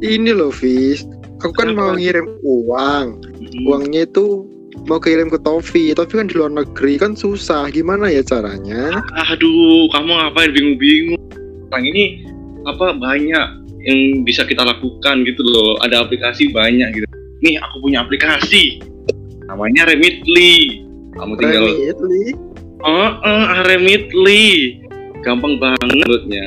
[0.05, 1.09] Ini loh, Fis.
[1.41, 1.81] Aku kan Kenapa?
[1.81, 3.07] mau ngirim uang.
[3.25, 3.65] Hmm.
[3.65, 4.45] Uangnya itu
[4.85, 5.97] mau kirim ke Tofi.
[5.97, 7.73] Tofi kan di luar negeri kan susah.
[7.73, 9.01] Gimana ya caranya?
[9.33, 11.17] Aduh, kamu ngapain bingung-bingung?
[11.65, 12.29] Sekarang ini
[12.69, 15.79] apa banyak yang bisa kita lakukan gitu loh.
[15.81, 17.07] Ada aplikasi banyak gitu.
[17.47, 18.83] Nih, aku punya aplikasi.
[19.47, 20.83] Namanya Remitly.
[21.15, 22.35] Kamu tinggal Remitly.
[22.83, 24.45] Oh, oh, Remitly.
[25.23, 26.45] Gampang banget menurutnya.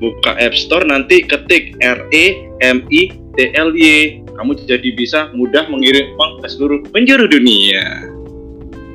[0.00, 4.20] Buka App Store nanti ketik R E M I T L Y.
[4.34, 8.08] Kamu jadi bisa mudah mengirim uang ke seluruh penjuru dunia.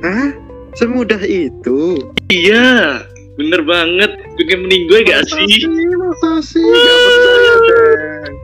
[0.02, 0.34] Hah?
[0.76, 1.96] Semudah itu?
[2.28, 3.00] Iya,
[3.36, 4.10] bener banget.
[4.40, 5.68] Bikin meninggoy gak sih?
[5.96, 6.64] Masa sih?
[6.64, 8.34] Gak percaya deh.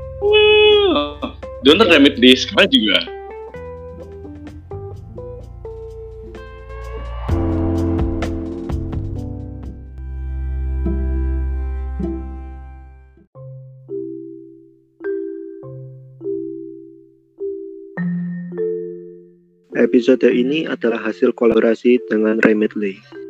[1.63, 2.99] Download Remitly sekarang juga.
[19.73, 23.22] Episode ini adalah hasil kolaborasi dengan Remitly.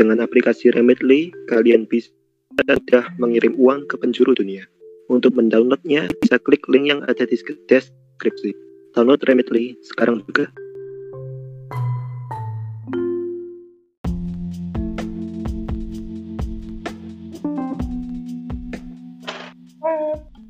[0.00, 2.08] Dengan aplikasi Remitly, kalian bisa
[2.56, 4.64] mudah mengirim uang ke penjuru dunia.
[5.12, 7.36] Untuk mendownloadnya, bisa klik link yang ada di
[7.68, 8.56] deskripsi.
[8.96, 10.48] Download Remitly sekarang juga.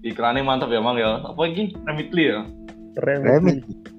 [0.06, 1.26] Iklannya mantap ya, Mang ya.
[1.26, 1.74] Apa lagi?
[1.74, 2.46] Remitly ya.
[2.94, 3.18] Keren.
[3.26, 3.89] Remit.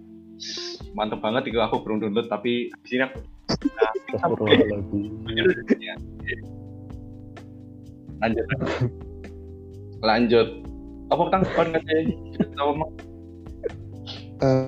[0.91, 3.19] Mantap banget itu aku belum download tapi di sini aku.
[8.21, 8.45] Lanjut.
[10.03, 10.47] Lanjut.
[11.11, 12.03] Apa tanggapan katanya?
[12.59, 12.91] Apa Mang?
[14.41, 14.67] Eh,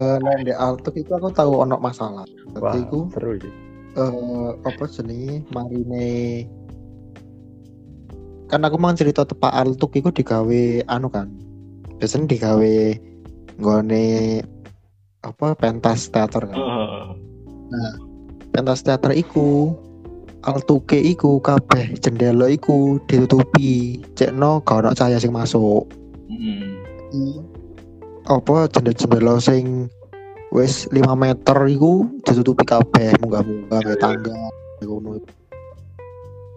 [0.00, 2.24] eh, nah, di Altuk itu aku tahu ono masalah.
[2.56, 3.52] Wah, Tapi itu seru sih.
[3.98, 6.46] eh apa jenenge marine
[8.46, 11.26] kan aku mau cerita tepak altuk iku digawe anu kan
[11.98, 12.74] biasanya digawe
[13.58, 14.06] nggone
[15.20, 16.56] apa pentas teater kan?
[16.56, 17.12] Oh,
[18.56, 19.76] pentas teater iku
[20.48, 25.84] altuke iku kabeh jendela iku ditutupi cekno gak ono cahaya sing masuk.
[26.30, 27.42] Hmm.
[28.30, 29.90] apa jendela-jendela sing
[30.54, 34.36] wis 5 meter iku ditutupi kabeh munggah-munggah kayak tangga
[34.80, 35.20] ngono.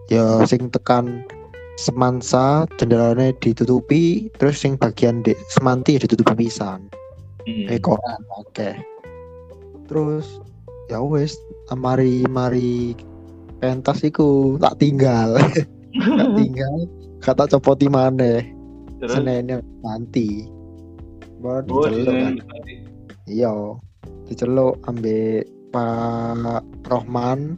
[0.08, 1.26] Ya sing tekan
[1.74, 6.86] semansa jendelanya ditutupi terus yang bagian di semanti ya ditutupi pisan
[7.44, 7.68] Hmm.
[7.68, 8.70] eh koran oke.
[9.84, 10.40] terus
[10.88, 11.36] ya wes
[11.76, 12.96] mari mari
[13.64, 15.36] pentas iku tak tinggal.
[15.94, 16.90] Tak tinggal
[17.22, 18.42] kata copoti maneh.
[18.98, 19.14] Terus?
[19.14, 20.50] Senennya nanti
[21.38, 22.34] baru oh, diceluk kan?
[23.30, 23.54] iya.
[24.26, 27.54] Diceluk ambek Pak Rohman.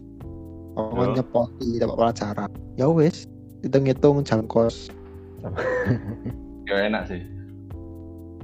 [0.76, 2.51] Pokoknya nyepoti dapat pelajaran.
[2.76, 3.24] Ya wes
[3.64, 4.93] hitung-hitung jam kos.
[6.68, 7.24] Ya enak sih.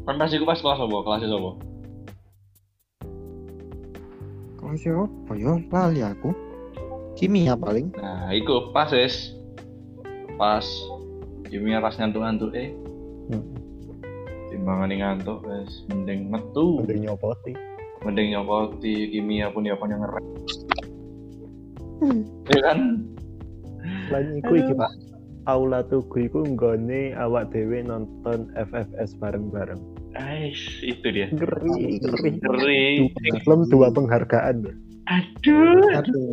[0.02, 0.96] Pas iku pas kelas apa?
[1.06, 1.52] Kelas apa?
[4.72, 6.32] kalau siapa ya lali aku
[7.12, 9.36] kimia paling Nah, iku pas wis.
[10.40, 10.64] Pas
[11.44, 12.72] kimia pas ngantuk-ngantuk eh.
[13.28, 13.44] Hmm.
[14.48, 16.80] Timbangane ngantuk wis mending metu.
[16.80, 17.52] Mending nyopoti.
[18.00, 20.24] Mending nyopoti kimia pun ya yang ngerek.
[22.48, 22.78] Ya kan?
[24.08, 24.92] Selain iku iki Pak.
[25.44, 29.91] Aula tugu iku nggone awak dhewe nonton FFS bareng-bareng.
[30.12, 31.32] Ais, itu dia.
[31.32, 32.30] Ngeri, ngeri.
[32.40, 32.82] Ngeri.
[33.42, 34.68] Film dua penghargaan.
[34.68, 34.76] loh.
[35.10, 35.98] Aduh.
[35.98, 36.30] aduh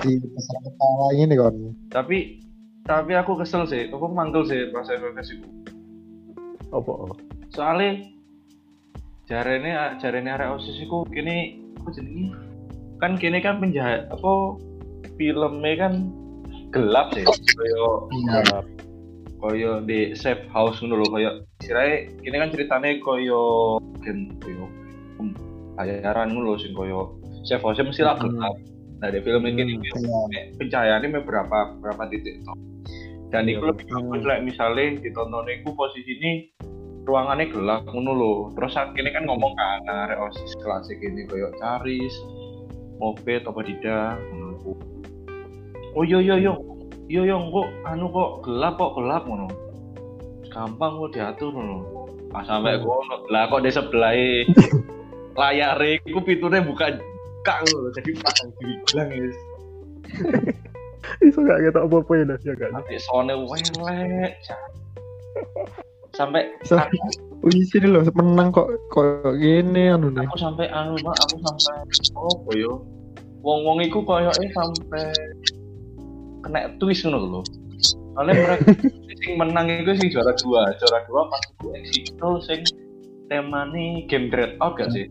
[0.00, 2.40] di besar kepala ini kon Tapi
[2.86, 3.92] tapi aku kesel sih.
[3.92, 5.48] Aku manggil sih pas FFS itu.
[6.72, 7.12] Apa?
[7.52, 8.08] Soalnya
[9.26, 12.32] jarene jarene arek osis iku kene apa jenenge?
[13.02, 14.32] Kan kene kan penjahat apa
[15.18, 15.92] filmnya kan
[16.72, 17.26] gelap sih.
[17.26, 18.64] Iya
[19.40, 21.30] koyo di safe house ngono lho koyo
[21.60, 24.66] sirae kene kan ceritane koyo gen koyo
[25.76, 28.32] bayaran ngono lho sing koyo safe house mesti lah Hmm.
[28.32, 28.56] gelap.
[28.96, 32.56] Nah di film ini iya pencahayaannya beberapa beberapa titik toh.
[33.28, 36.32] Dan Iya, itu lebih bagus lah misalnya ditonton iku posisi ini
[37.04, 38.34] ruangannya gelap ngono lho.
[38.56, 42.14] Terus akhirnya kan ngomong kan arek osis klasik ini koyo caris,
[42.96, 44.72] moped apa iku.
[45.96, 46.52] Oh iya iya iya.
[47.06, 49.46] Iya iya kok anu kok gelap kok gelap ngono.
[50.50, 51.76] Gampang kok diatur ngono.
[52.34, 53.26] Pas sampai kono.
[53.30, 54.14] Lah kok di sebelah
[55.40, 57.88] layar iku pintunya buka buka ngono.
[57.94, 59.38] Jadi pasang diri bilang guys.
[61.22, 62.70] Iso gak ketok apa-apa ya ya kan?
[62.74, 64.34] Nanti sone welek.
[66.18, 66.82] Sampai So-
[67.46, 71.76] wih sini loh menang kok kok gini anu nih aku sampai anu Mak, aku sampai
[72.18, 72.82] oh yo.
[73.46, 75.06] Wong-wong iku koyoke sampai
[76.46, 77.40] kena twist ngono lho.
[78.14, 78.72] Soalnya mereka
[79.20, 82.60] sing menang iku sing juara dua, juara dua pas iku Exito sing
[83.26, 85.04] temane game Dread Out gak sih?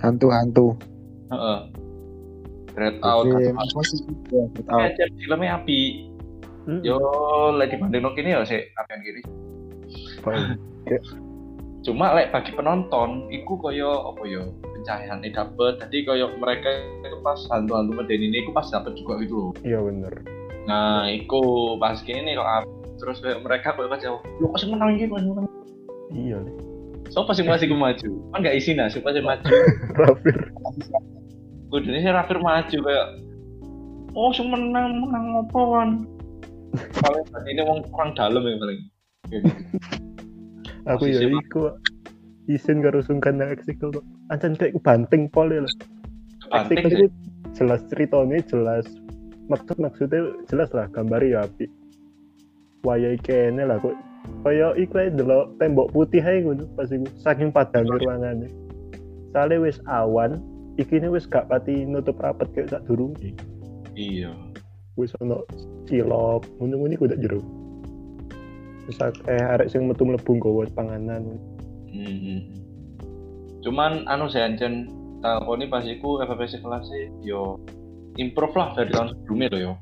[0.00, 0.66] hantu hantu
[1.34, 1.58] Heeh.
[2.78, 3.26] Dread Out.
[3.26, 3.86] Apa ya out
[4.70, 5.80] Kayak jadi filmnya api.
[6.68, 6.80] Hmm.
[6.86, 7.00] Yo,
[7.56, 9.22] lagi banding kini ya sih apian kiri.
[10.22, 10.54] Fine.
[11.80, 15.72] cuma lek bagi penonton iku koyo apa yo pencahayaan dapet.
[15.84, 16.68] Jadi koyo mereka
[17.04, 19.52] itu pas hantu-hantu medeni ini iku pas dapet juga gitu loh.
[19.60, 20.14] Iya bener.
[20.68, 22.68] nah iku pas gini kok
[23.00, 25.48] terus kayak mereka koyo kaca lu kok sih menang kok sing menang?
[26.12, 26.54] Iya nih.
[27.10, 28.10] so pasti masih maju?
[28.32, 29.44] Kan gak isi nah siapa sih maju?
[30.00, 30.38] Rafir.
[31.72, 33.06] kudu sih Rafir maju kayak
[34.14, 35.88] oh sing menang menang apa kan
[37.02, 38.80] paling ini wong kurang dalam ya paling.
[40.86, 41.74] Aku ya iku
[42.46, 44.06] isin karo sungkan nang eksikal kok.
[44.30, 45.66] Ancen kayak banting pol ya.
[46.50, 46.94] Banting sih.
[46.94, 47.06] itu
[47.50, 48.86] jelas ceritanya jelas
[49.50, 51.66] maksud maksudnya jelas lah gambar ya api.
[52.86, 53.92] Wayai kene lah kok
[54.46, 58.48] kaya iku delok tembok putih ae ngono pas iku saking padane ruangane.
[59.34, 60.40] Soale wis awan,
[60.78, 63.34] ikine wis gak pati nutup rapat kayak sak durunge.
[63.94, 64.32] iya
[64.98, 65.46] Wis ono
[65.86, 67.42] cilop, ngono-ngono iku dak jero.
[68.88, 71.38] Wis akeh arek sing metu mlebu nggawa panganan.
[71.90, 72.40] Hmm.
[73.60, 74.88] Cuman anu saya ancen
[75.20, 76.88] takoni pas iku FFS kelas
[77.20, 77.60] yo
[78.16, 79.72] improve lah dari tahun sebelumnya loh yo.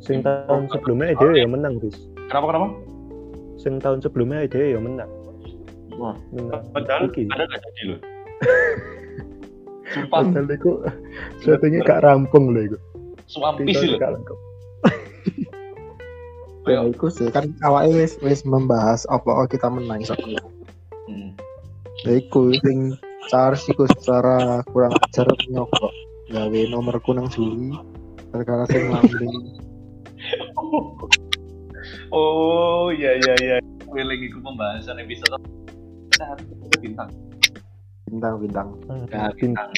[0.00, 1.96] Sing tahun sebelumnya dia ya menang, Bis.
[2.28, 2.68] Kenapa kenapa?
[3.60, 5.10] Sing tahun sebelumnya dia ya menang.
[6.00, 6.64] Wah, Menang.
[6.72, 8.00] padahal ada gak jadi loh.
[9.90, 10.74] Sumpah, Padahal
[11.44, 12.78] suatunya gak rampung loh iku.
[13.28, 14.00] suampis sih loh.
[16.70, 20.14] Ya iku sih kan awalnya wis wis membahas apa oh, kita menang iso
[21.10, 21.34] Hmm.
[22.06, 22.94] ya iku sing
[23.26, 25.90] Charles iku secara kurang ajar nyokok
[26.30, 27.74] gawe nomorku nang juri
[28.30, 29.58] gara-gara sing lambing
[32.14, 33.56] Oh iya iya iya.
[33.90, 35.34] Lagi ke pembahasan episode
[36.14, 37.10] satu bintang.
[38.06, 38.68] bintang-bintang
[39.10, 39.70] Ya, bintang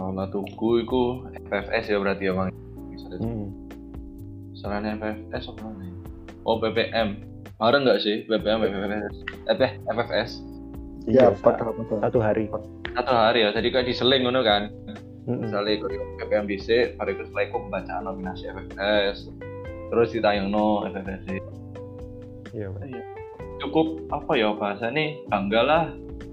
[0.00, 0.08] itu.
[0.16, 1.02] Kalau tuku itu
[1.46, 2.48] FFS ya berarti ya bang.
[3.20, 3.46] Hmm.
[4.56, 5.94] Selain FFS apa namanya?
[6.48, 7.08] Oh BBM.
[7.60, 9.14] Bareng nggak sih BBM FFS?
[9.52, 10.30] Eh, FFS
[11.08, 11.64] Iya, pada.
[12.04, 12.44] satu hari
[12.92, 13.50] satu hari ya.
[13.56, 14.68] Jadi kayak diseling ngono kan.
[15.24, 15.48] Mm-mm.
[15.48, 15.90] Misalnya ikut
[16.20, 19.18] BBM DC, hari itu setelah ikut pembacaan nominasi FFS,
[19.92, 21.40] terus ditayang no FFS.
[22.52, 22.68] iya.
[23.60, 25.84] Cukup apa ya bahasa nih bangga lah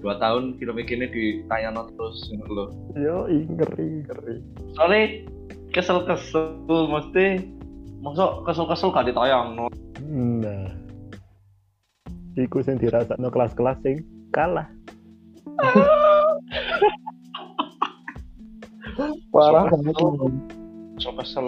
[0.01, 2.69] dua tahun film ini ditayang no terus gitu loh.
[2.93, 4.35] yo ngeri ngeri
[4.77, 5.25] Soalnya
[5.73, 7.25] kesel-kesel mesti
[8.01, 9.67] masuk kesel-kesel gak ditayang no.
[10.41, 10.69] nah
[12.37, 14.69] iku sing dirasakno kelas-kelas sing kalah
[19.33, 20.29] Parah banget ini.
[20.97, 21.47] Kesel-kesel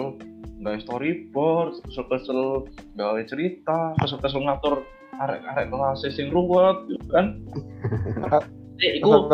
[0.60, 4.84] nggak storyboard, kesel-kesel gawe cerita, kesel-kesel ngatur
[5.20, 7.26] arek-arek kelas sing ruwet gitu kan.
[8.80, 9.28] Eh, iku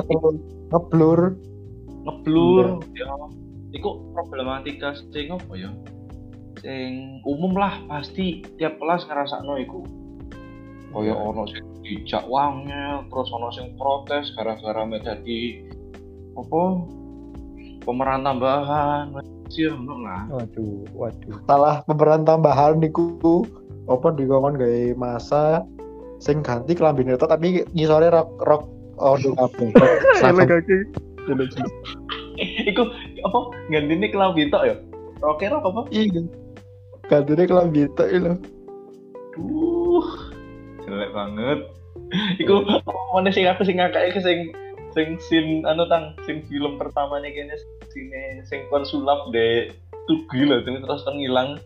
[0.74, 1.38] ngeblur.
[2.02, 3.06] ngeblur ya.
[3.70, 5.70] Iku problematika sing apa ya?
[6.58, 9.86] Sing umum lah pasti tiap kelas ngerasakno iku.
[10.90, 15.70] Kaya ono sing dijak wangnya terus ono sing protes gara-gara mek dadi
[16.34, 16.62] apa?
[17.86, 19.14] Pemeran tambahan
[19.54, 20.26] sih ono lah.
[20.26, 21.38] Waduh waduh.
[21.46, 23.46] Salah pemeran tambahan niku
[23.86, 25.62] apa dikongkon gawe masa
[26.18, 28.62] sing ganti kelambi neto tapi ngisore rok rok
[28.96, 29.68] ordo kabeh.
[30.24, 30.76] Elek kaki
[32.68, 32.82] iku
[33.24, 33.38] apa
[33.72, 34.76] gantine kelambi tok ya
[35.24, 36.22] roke rok apa Iya.
[37.08, 38.34] Gantine kelambi tok lho.
[39.36, 40.08] Duh,
[40.84, 41.60] jelek banget.
[42.40, 42.64] Iku
[43.12, 44.38] mana sing aku sing ngakak iki sing
[44.96, 47.56] sing sin anu tang sing film pertamanya kayaknya
[47.92, 49.68] sini sing kon sulap de
[50.08, 51.60] tugu lho terus terus ngilang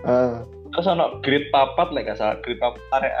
[0.00, 0.40] Ah.
[0.70, 3.12] Terus ono grid papat lek gak salah grid papat arek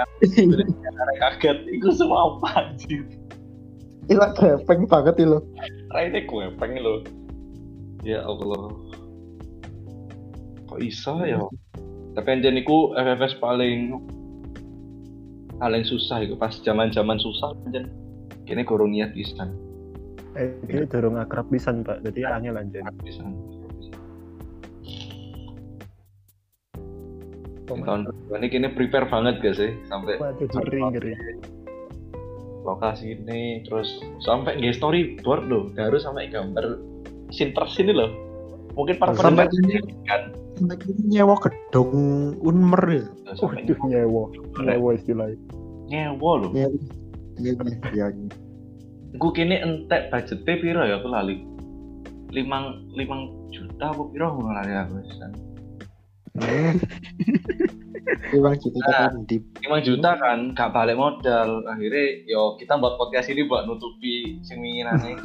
[1.02, 3.02] arek kaget iku semua apa anjir
[4.10, 5.38] Ila gepeng banget iki lho.
[5.94, 7.06] raine gue pengen lo
[8.02, 8.74] ya Allah.
[10.66, 11.38] Kok iso ya?
[12.18, 14.02] Tapi anjen iku FFS paling
[15.62, 17.86] paling susah iku pas zaman-zaman susah anjen.
[18.50, 19.54] Kene gorong niat pisan.
[20.34, 22.02] Eh ini dorong akrab pisan pak.
[22.02, 22.82] Jadi angel anjen.
[23.06, 23.39] Pisan
[27.70, 31.12] tahun ini kini prepare banget gak sih sampai waduh ngeri ngeri
[32.64, 35.64] lokasi ini terus sampai nggak storyboard loh.
[35.76, 36.78] Harus sampai gambar
[37.32, 38.10] scene per scene loh.
[38.76, 40.22] Mungkin para Sampai pendengar kan.
[40.60, 41.92] Sampai kita nyewa gedung
[42.44, 43.04] Unmer ya.
[43.34, 44.22] sampai waduh nyewa.
[44.60, 45.38] Nyewa istilahnya.
[45.88, 46.50] Nyewa loh.
[46.54, 46.68] Iya,
[47.40, 48.06] iya.
[49.10, 51.02] gue kini entek budgetnya piro ya?
[51.02, 51.42] Aku lali.
[52.30, 55.02] Limang limang juta apa piro aku lali aku
[56.40, 56.76] pisan.
[58.34, 61.62] Emang gitu kan di lima juta kan gak balik modal.
[61.68, 65.20] Akhirnya yo kita buat podcast ini buat nutupi sing winginane.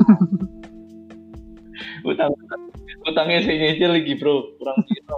[2.05, 2.31] Utang
[3.09, 4.53] utangnya sing nyicil lagi bro.
[4.61, 5.17] Kurang piro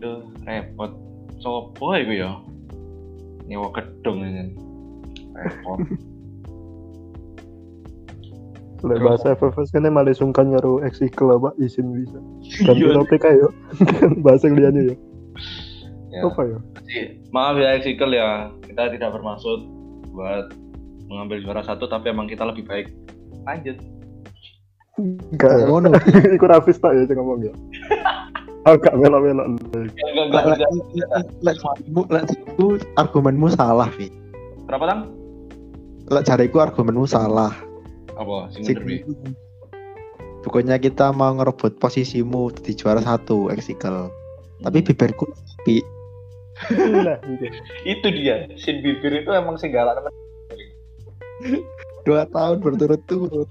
[0.00, 0.92] Aduh, repot.
[1.40, 2.40] Sopo iku ya?
[3.48, 4.56] Nyewa gedung ini.
[5.36, 5.80] Repot
[8.80, 12.16] Lek bahasa FFS kan malah sungkan nyaro eksikel apa izin bisa.
[12.66, 12.96] Ganti Iya.
[12.96, 13.48] topik ayo
[14.00, 14.96] kan bahasa liannya ya
[16.10, 16.26] Ya.
[16.26, 16.58] apa ya
[17.30, 18.50] maaf ya Exikel ya.
[18.66, 19.62] Kita tidak bermaksud
[20.10, 20.50] buat
[21.06, 22.90] mengambil juara satu tapi emang kita lebih baik.
[23.46, 23.78] Lanjut.
[24.98, 25.54] Enggak.
[25.54, 25.88] Ya ngono.
[26.34, 27.54] iku rafis tak ya sing ngomong ya.
[28.68, 29.46] Agak melok-melok.
[29.54, 30.44] Enggak
[31.40, 32.24] Lek enggak.
[32.58, 34.10] enggak argumenmu salah, Vi.
[34.66, 35.00] berapa tang?
[36.10, 37.54] Lek jariku argumenmu salah.
[38.20, 39.00] Apa sing Bi?
[40.44, 44.08] Pokoknya kita mau ngerebut posisimu di juara satu Exicle.
[44.60, 45.28] Tapi bibirku
[45.64, 45.80] pi.
[46.76, 47.48] nah iya.
[47.88, 50.12] itu dia sin bibir itu emang sing galak temen
[52.04, 53.48] dua tahun berturut-turut.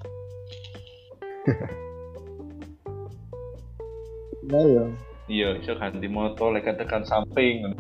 [4.50, 4.86] Nah ya.
[5.26, 7.74] iya iso ganti moto lek tekan samping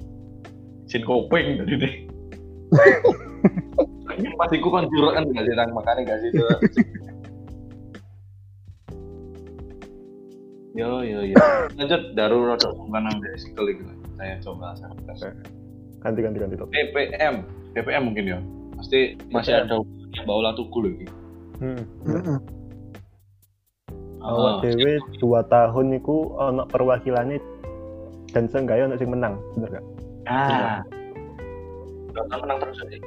[0.90, 1.94] sin kopeng tadi deh
[4.36, 5.70] pas iku kan juruk kan gak sih tang?
[5.72, 6.43] Makanya gak sih itu
[10.80, 11.36] yo yo yo.
[11.76, 13.84] Lanjut darurat bukan nang Exikel itu.
[14.15, 15.22] Saya coba saya tes.
[15.99, 17.43] ganti ganti ganti topik BPM
[17.76, 18.39] BPM mungkin ya.
[18.80, 21.07] Pasti masih ada yang bawa tuku lagi.
[21.59, 21.84] Hmm.
[22.07, 22.39] Heeh.
[24.20, 27.39] awak dewe dua tahun niku ono perwakilannya
[28.36, 29.86] dan seenggaknya ono sing menang bener gak?
[30.28, 30.84] Ah.
[32.11, 32.99] Dota menang terus aja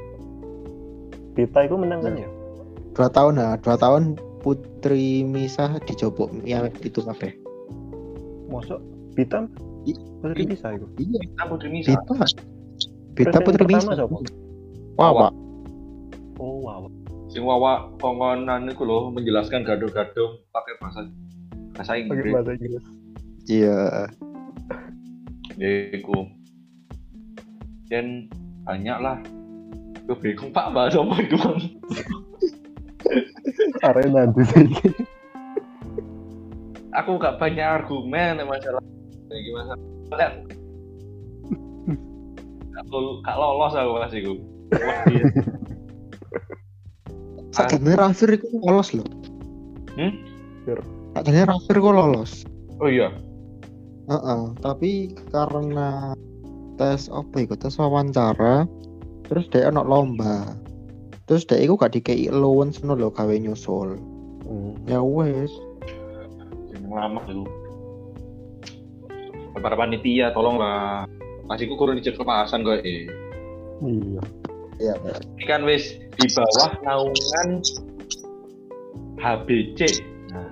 [1.33, 2.15] kita itu menang kan?
[2.17, 2.29] Ya
[2.93, 7.33] Dua tahun nah, dua tahun Putri Misah dicobok ya itu kabeh.
[8.53, 8.85] masuk
[9.17, 9.49] Bita
[10.21, 12.17] Putri bisa itu Iya, putri Nisa Bita.
[13.17, 13.89] Bita Putri yang?
[15.01, 15.33] Wah, Pak.
[16.37, 16.85] oh wow
[17.33, 21.01] sing wawa kongonan itu loh menjelaskan gaduh-gaduh pakai bahasa
[21.73, 22.33] bahasa pakai Inggris.
[22.37, 22.85] bahasa Inggris.
[23.49, 23.81] Iya.
[25.57, 26.29] yaiku
[27.89, 28.29] dan
[28.69, 29.17] banyak lah
[30.13, 31.61] gue bingung pak bahas apa itu bang
[33.81, 34.77] arena sini
[36.93, 38.85] aku gak banyak argumen ya masalah
[39.33, 39.81] ini masalah
[42.85, 44.37] aku gak lolos aku pasti gue
[47.53, 49.05] Sakjane Rafir iku lolos lho.
[49.93, 50.25] Hmm?
[51.13, 52.49] Sakjane Rafir kok lolos.
[52.81, 53.13] oh iya?
[54.09, 56.17] Heeh, tapi karena
[56.81, 58.65] tes apa iku tes wawancara
[59.33, 60.45] terus dia ono lomba.
[61.25, 63.97] Terus dia iku gak dikei allowance ngono lho gawe nyusul.
[64.45, 64.77] Hmm.
[64.85, 65.49] Ya wes.
[66.73, 67.45] yang lama itu
[69.57, 71.05] para panitia tolonglah
[71.45, 73.09] masih ku kurang dicek kelepasan kok eh
[73.85, 74.23] iya
[74.81, 74.95] Iya.
[75.37, 77.61] ini kan wis di bawah naungan
[79.21, 80.01] HBC
[80.33, 80.49] nah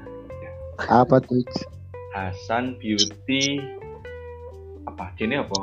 [1.03, 1.43] Apa tuh?
[2.15, 3.59] Hasan Beauty
[4.87, 5.57] apa ini apa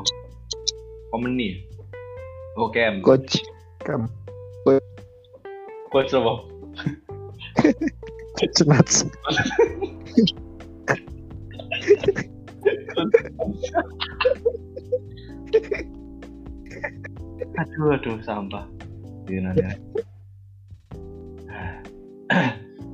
[1.16, 1.67] Omni
[2.58, 3.38] oh Kem Coach.
[3.86, 4.10] Kam.
[5.94, 6.34] coach apa?
[8.36, 9.06] Coach Nats.
[17.58, 18.66] aduh aduh sampah.
[19.30, 19.78] Gimana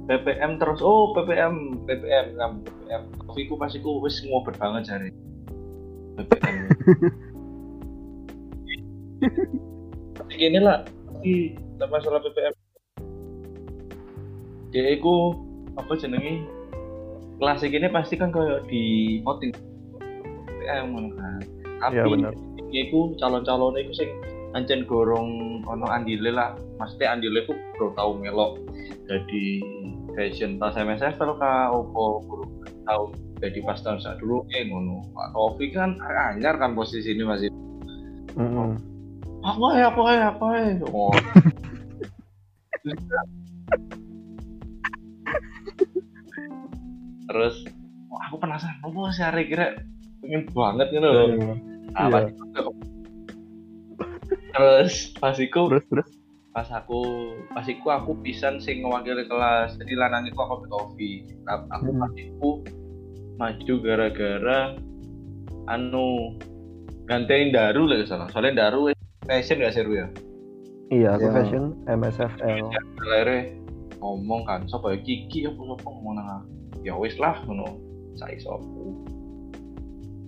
[0.03, 0.83] PPM terus.
[0.83, 5.09] Oh PPM PPM PPM kopiku pasti ku wis ngobet banget cari
[6.19, 6.67] PPM
[10.37, 10.83] ini lah
[11.23, 12.53] di masalah PPM
[14.73, 15.37] dia iku
[15.77, 16.41] apa jenenge
[17.37, 19.53] kelas ini pasti kan kayak di voting.
[20.49, 21.41] PPM ngono kan.
[21.83, 22.33] Tapi Iya, bener.
[22.71, 24.09] ini iku calon-calon iku sing
[24.57, 26.57] ancen gorong ono andile lah.
[26.81, 28.57] Maksudnya andile ku bro tau melok
[29.05, 29.45] jadi
[30.15, 32.23] fashion pas MSF kalau ka opo
[32.87, 33.11] tau
[33.43, 35.05] jadi pas tahun saat dulu eh ngono.
[35.13, 35.99] Pak Taufik kan
[36.33, 37.49] anyar kan posisi ini masih.
[38.33, 38.92] Mm-mm.
[39.43, 41.11] Apa ya apa ya apa ya oh.
[47.23, 47.55] Terus?
[48.07, 49.79] Wah, aku penasaran apa sih hari kira
[50.21, 51.25] pengen banget gitu loh.
[51.29, 51.53] Iya.
[51.93, 52.11] Ah, Iya.
[52.11, 52.77] pas itu-
[54.53, 56.09] terus pas iku terus terus?
[56.53, 57.01] pas aku
[57.49, 61.97] pas iku aku pisan sing ngewakili kelas jadi lanang iku aku Tofi nah, aku Hmm.
[61.97, 62.49] pas iku
[63.41, 64.77] maju gara-gara
[65.65, 66.37] anu
[67.09, 68.29] gantiin Daru lah salah.
[68.29, 70.07] Soalnya Daru wis fashion gak seru ya?
[70.91, 71.33] Iya aku Iya.
[71.33, 73.41] fashion MSFL akhirnya
[74.03, 75.87] ngomong kan sopo ya Kiki apa sopo?
[75.89, 76.47] Ngomong nang aku.
[76.83, 77.79] ya wis lah ngono.
[78.19, 78.93] Saya sopo?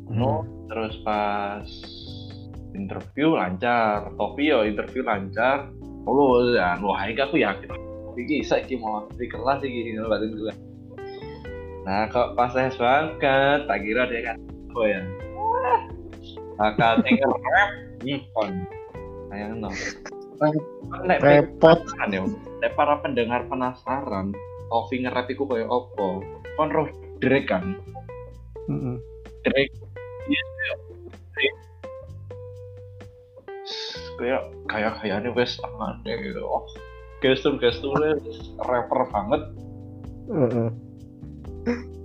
[0.09, 1.67] No terus pas
[2.71, 5.69] interview lancar Topi yo interview lancar.
[6.05, 7.85] Oh ya wah ini aku yakin
[8.15, 10.53] iki saiki mau di kelas iki batin gue
[11.85, 14.37] nah kok pas tes banget tak kira dia kan
[14.73, 15.01] oh ya?
[16.55, 17.69] Kakak tinggal rap
[18.01, 18.84] hmm
[19.29, 19.69] sayang no
[21.07, 21.79] Nek Repot.
[21.79, 22.21] penasaran ya
[22.59, 24.35] Nek para pendengar penasaran
[24.67, 26.19] Topi nge-rap iku koyo opo
[26.59, 26.89] kon roh
[27.23, 27.79] Drake kan.
[29.45, 29.71] Drake.
[30.27, 30.43] Iya
[31.37, 31.59] Drake
[34.15, 36.41] kayak kayak kayaknya wes tangan gitu.
[36.43, 36.63] Oh
[37.19, 38.19] gestur gesturnya
[38.63, 39.41] rapper banget.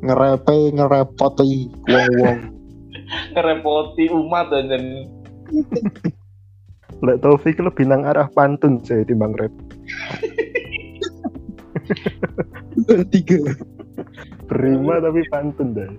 [0.01, 2.39] Ngerepe ngerepoti wong-wong.
[3.35, 4.85] ngerepoti umat dan
[7.01, 9.53] Lek Taufik lebih nang arah pantun sih timbang rap.
[13.13, 13.41] Tiga.
[14.47, 15.91] Berima tapi pantun deh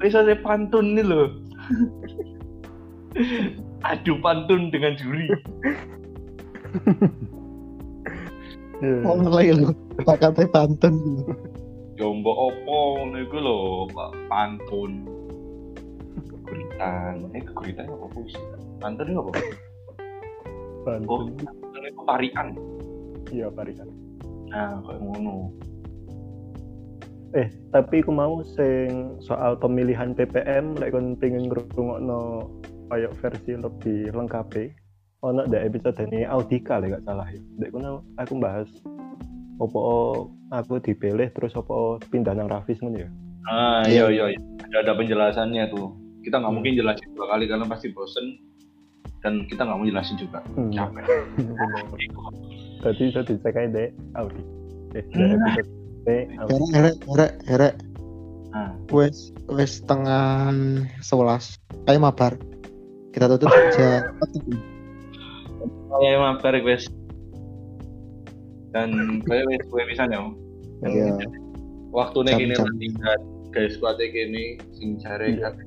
[0.00, 1.28] bisa saya pantun nih loh.
[3.84, 5.26] Adu pantun dengan juri.
[8.76, 9.08] Iya.
[9.08, 9.72] Wong lain lho.
[10.04, 11.24] Pakate pantun.
[11.96, 14.10] jombo opo niku lho Pak.
[14.28, 15.08] Pantun.
[16.44, 17.32] Guritan.
[17.32, 18.36] Eh guritan apa puisi
[18.76, 19.22] pantun itu
[20.86, 22.54] apa oh itu parian
[23.34, 23.90] iya parikan.
[24.50, 25.50] Nah kayak ngono.
[27.34, 32.46] Eh tapi aku mau sing soal pemilihan PPM lek kon pengen ngrungokno
[32.86, 34.46] kayak versi lebih lengkap
[35.26, 37.42] ono ada episode ini Audika lek gak salah ya.
[37.58, 38.70] Dek kono aku bahas
[39.58, 39.80] opo
[40.54, 43.10] aku dipilih terus opo pindah nang Rafis ngono ya.
[43.50, 44.40] Ah iya iya iya.
[44.70, 45.94] ada ada penjelasannya tuh.
[46.22, 46.58] Kita nggak Hmm.
[46.62, 48.38] mungkin jelasin dua kali karena pasti bosen
[49.26, 50.70] dan kita nggak mau jelasin juga Hmm.
[50.70, 51.02] capek
[52.76, 54.42] Tadi bisa dicek aja deh Audi
[54.94, 55.42] eh dek Hmm.
[55.42, 55.66] episode
[56.06, 57.74] ini Audi Erek erek erek erek.
[58.48, 59.18] nah Wes
[59.48, 60.54] wes tengah
[61.00, 61.58] sebelas.
[61.84, 62.38] Ayo mabar.
[63.10, 64.06] Kita tutup aja.
[65.88, 66.86] saya mabar guys
[68.70, 68.92] dan
[69.24, 70.20] kayak wes gue bisa ya
[70.84, 71.16] Iya.
[71.90, 73.16] waktu nih gini tinggal
[73.48, 75.48] guys kuat gini sing cari Iya.
[75.48, 75.64] kan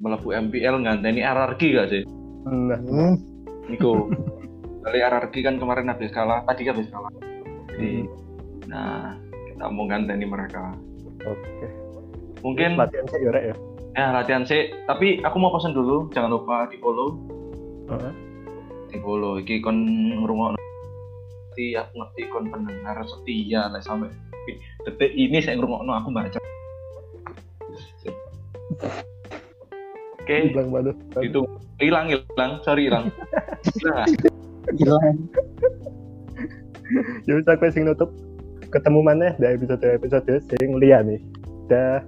[0.00, 2.02] melebu MPL nganteni RRQ gak sih
[2.44, 2.78] nah.
[2.80, 3.14] Hmm,
[3.68, 4.12] Niku.
[4.84, 6.44] Kali RRQ kan kemarin habis kalah.
[6.44, 7.12] Tadi habis kalah.
[7.72, 8.04] Jadi
[8.68, 9.16] nah
[9.48, 10.76] kita mau ganteni mereka.
[11.24, 11.68] Oke.
[12.44, 13.56] mungkin latihan sih ya Rek, ya.
[13.96, 14.68] ya latihan sih.
[14.84, 16.12] Tapi aku mau pesan dulu.
[16.12, 17.16] Jangan lupa di follow.
[17.88, 18.12] Heeh.
[18.92, 19.40] di follow.
[19.40, 19.78] Iki kon
[20.20, 20.60] ngrungokno.
[20.60, 23.72] Ngerti aku ngerti kon pendengar setia.
[23.72, 24.12] Lah sampai
[24.84, 26.38] detik ini saya ngrungokno aku baca
[30.24, 30.96] oke Hilang banget.
[31.20, 31.40] itu
[31.76, 33.12] hilang hilang sorry hilang
[33.76, 34.08] hilang ah.
[34.72, 35.16] hilang
[37.26, 38.10] Ya wis aku sing nutup.
[38.68, 41.20] Ketemu mana di episode episode sing liya nih.
[41.70, 42.02] Dah.